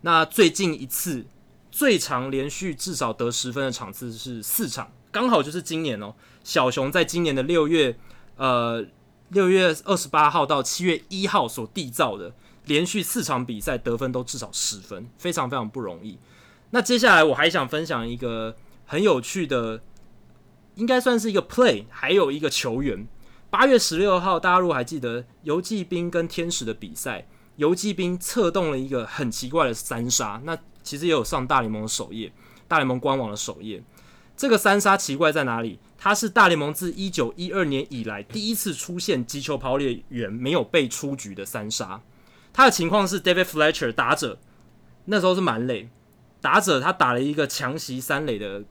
[0.00, 1.26] 那最近一次。
[1.72, 6.12] 最长连续至少得十分的场次是四场，刚好就是今年哦。
[6.42, 7.96] 小熊在今年的六月，
[8.34, 8.84] 呃，
[9.28, 12.34] 六月二十八号到七月一号所缔造的
[12.66, 16.18] 连续四场比赛得分都至少十分，非常非常不容易。
[16.70, 18.56] 那接下来我还想分享一个
[18.86, 19.82] 很有趣的，
[20.74, 23.06] 应该算是一个 play，还有一个球员。
[23.50, 27.26] 八月十六号，大家如果还记得游骑兵跟天使的比赛，
[27.56, 30.58] 游骑兵策动了一个很奇怪的三杀，那。
[30.82, 32.32] 其实也有上大联盟的首页，
[32.66, 33.82] 大联盟官网的首页。
[34.34, 35.78] 这个三杀奇怪在哪里？
[35.98, 42.00] 它是大联盟自一九一二年以来第一次出现击球跑垒员没有被出局的三杀。
[42.52, 44.38] 他的情况是 David Fletcher 打者，
[45.06, 45.88] 那时候是满垒，
[46.40, 48.64] 打者他打了一个强袭三垒的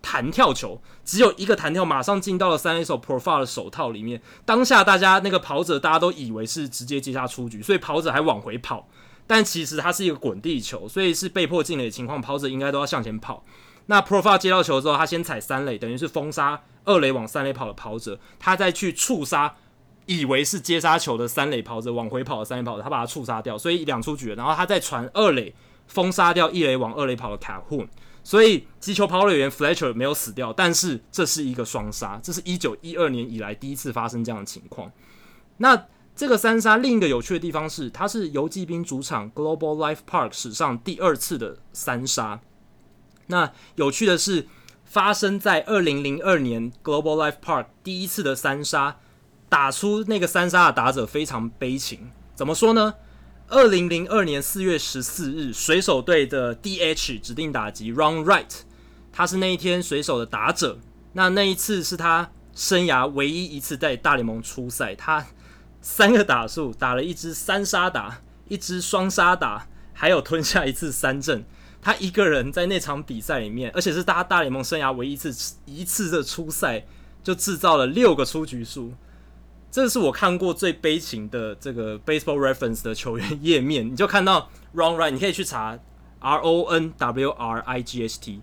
[0.00, 4.22] 弹跳球，只有一个弹跳，马上进到了三垒手 Profile 的手套里面。
[4.44, 8.88] 当下大家那个跑者大家都以为是直接接杀出局，所以跑者还往回跑。
[9.26, 13.44] 但其实他是一个滚地球，所以是被迫进垒的情况，跑者应该都要向前跑。
[13.86, 19.56] 那 Profile 接到球之后，他先踩三垒，等于是封杀二垒往三垒跑的跑者，他再去触杀
[20.08, 24.36] 以为是接杀球的三垒跑者往回跑的三垒跑者，他把他触杀掉，所以两出局了。
[24.36, 25.54] 然后他再传二垒
[25.86, 27.86] 封杀掉一垒往二垒跑的 Calhoun，
[28.24, 34.90] 所以击球跑垒员 Fletcher 没有死掉，但是这是一个双杀，这是一九一二年以来第一次发生这样的情况。
[35.58, 35.86] 那
[36.16, 42.40] 这个三杀另一个有趣的地方是，它是游骑兵主场 Global Life Park 史上第二次的三杀。
[43.26, 44.48] 那有趣的是，
[44.84, 48.96] 发生在二零零二年 Global Life Park 第一次的三杀，
[49.48, 52.10] 打出那个三杀的打者非常悲情。
[52.34, 52.94] 怎么说呢？
[53.48, 58.60] 二零零二年四月十四日，水手队的 DH 指定打击 Ron Wright，
[59.12, 60.78] 他是那一天水手的打者。
[61.12, 62.30] 那那一次是他。
[62.54, 65.24] 生涯唯一一次在大联盟出赛，他
[65.80, 71.44] 三个打数打了一支三杀打，一支双杀打，还有吞下一次三振。
[71.80, 76.84] 他一个人在那场比赛里面，而且是他大联盟生涯唯一一次一次的出赛，
[77.22, 78.92] 就制造了六个出局数。
[79.70, 85.78] 这是我看过最悲情的这个 Baseball Reference 的球员页面，你就看到 Ron Wright，你可以去查
[86.20, 88.40] R O N W R I G H T，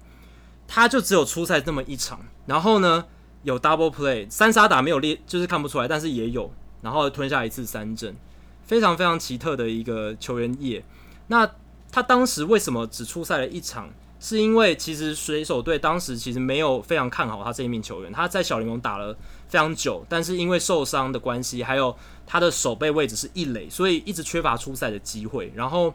[0.67, 3.05] 他就只有出赛这么一场，然后呢
[3.43, 8.15] 有 Double Play 三杀打没有列，就是看不出来，但是也有，然后吞下一次三振，
[8.63, 10.85] 非常非常奇特的一个球员页。
[11.27, 11.49] 那
[11.91, 13.89] 他当时为什么只出赛了一场？
[14.17, 19.15] 是因为其实水手队当时其实没有非常看好他这一名球员，他在小联盟打了
[19.55, 21.95] 非常久，但是因为受伤的关系，还有
[22.27, 25.49] 他的守备位置是一垒，所以一直缺乏出赛的机会。
[25.55, 25.93] 然后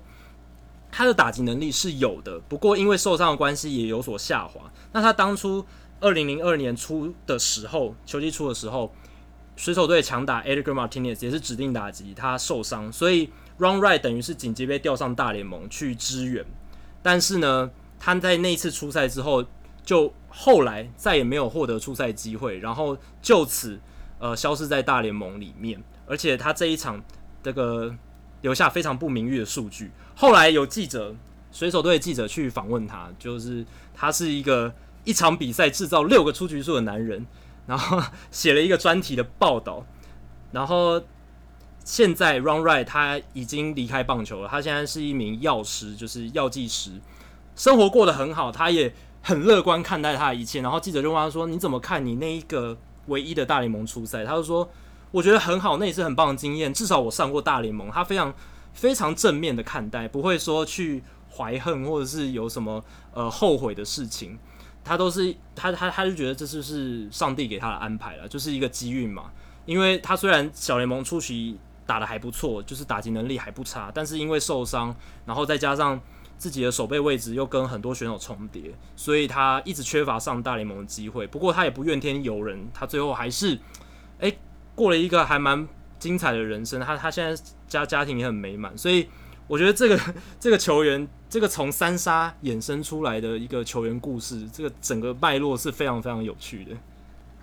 [0.91, 4.63] 他的打击能力是有的，不过因为受伤的关系也有所下滑。
[4.93, 5.63] 那他当初
[6.01, 8.91] 二零零二年初的时候，球季初的时候，
[9.57, 13.29] 水手队强打 Edgar Martinez 也是指定打击，他受伤，所以
[13.59, 16.43] Ron Wright 等于是紧急被调上大联盟去支援。
[17.03, 19.45] 但是呢，他在那一次出赛之后，
[19.91, 23.81] 就后来再也没有获得出赛机会，然后就此
[24.21, 25.83] 呃消失在大联盟里面。
[26.07, 27.03] 而且他这一场
[27.43, 27.93] 这个
[28.43, 29.91] 留下非常不名誉的数据。
[30.15, 31.17] 后来有记者，
[31.51, 34.73] 水手队记者去访问他，就是他是一个
[35.03, 37.27] 一场比赛制造六个出局数的男人，
[37.67, 38.01] 然后
[38.31, 39.85] 写了一个专题的报道。
[40.53, 41.03] 然后
[41.85, 46.93] 现在 Ron Wright 他已经离开棒球了，他现在是一名药师，就是药剂师。
[47.57, 50.61] 生活过得很好，他也很乐观看待他的一切。
[50.61, 52.77] 然后记者就问他说：“你怎么看你那一个
[53.07, 54.69] 唯一的大联盟出赛？”他就说
[55.13, 56.73] ：“我觉得很好，那也是很棒的经验。
[56.73, 58.33] 至少我上过大联盟。”他非常
[58.73, 62.83] 非常正面的看待，不会说去怀恨或者是有什么
[63.13, 64.39] 呃后悔的事情。
[64.83, 69.31] 他都是他他他就觉得这就是上帝给他的安排了，就是一个机运嘛。
[69.67, 74.95] 因为他虽然小联盟初期打得还不错，就是打击能力还不差，但是因为受伤，
[75.27, 76.01] 然后再加上。
[76.41, 81.27] 自己的守备位置又跟很多选手重叠，所以他一直缺乏上大联盟的机会。
[81.27, 83.59] 不过他也不怨天尤人，他最后还是
[84.21, 84.39] 诶、
[84.75, 85.69] 过了一个还蛮
[85.99, 86.81] 精彩的人生。
[86.81, 89.07] 他他现在家家庭也很美满，所以
[89.47, 90.01] 我觉得这个
[90.41, 96.75] 这个球员，这个从三杀衍生出来的一个球员故事，这个整个脉络是非常非常有趣的。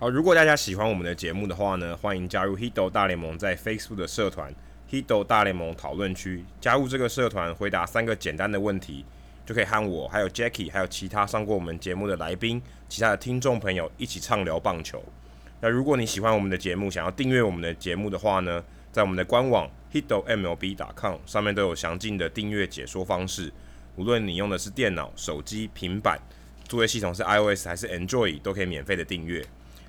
[0.00, 4.52] 好，如果大家喜欢我们的节目的话呢，欢迎加入 Hito 大联盟在 Facebook 的社团。
[4.90, 9.04] Hito 大联盟讨论区，加入这个社团，回答三个简单的问题，
[9.44, 15.04] 就可以和我、还有 Jackie，还有其他上过我们节目的来宾、其他的听众朋友一起畅聊棒球。
[15.60, 23.52] 那如果你喜欢我们的节目，想要订阅我们的节目的话呢，在我们的官网 hitomlb.com 上面都有详尽的订阅解说方式。
[23.96, 26.18] 无论你用的是电脑、手机、平板，
[26.66, 29.44] 作业系统是 iOS 还是 Android，都可以免费的订阅。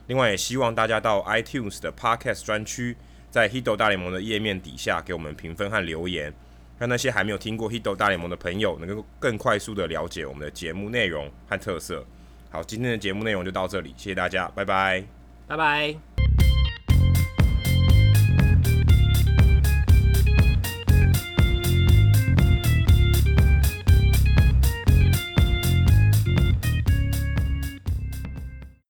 [0.07, 2.97] 另外，也希望大家到 iTunes 的 Podcast 专区。
[3.29, 6.33] 在 Hito 大联盟的页面底下给我们评分和留言，
[6.77, 12.05] 让那些还没有听过 Hito 大联盟的朋友能够更快速的了解我们的节目内容和特色。
[12.49, 15.03] 好，今天的节目内容就到这里，谢谢大家，拜拜，
[15.47, 16.08] 拜拜。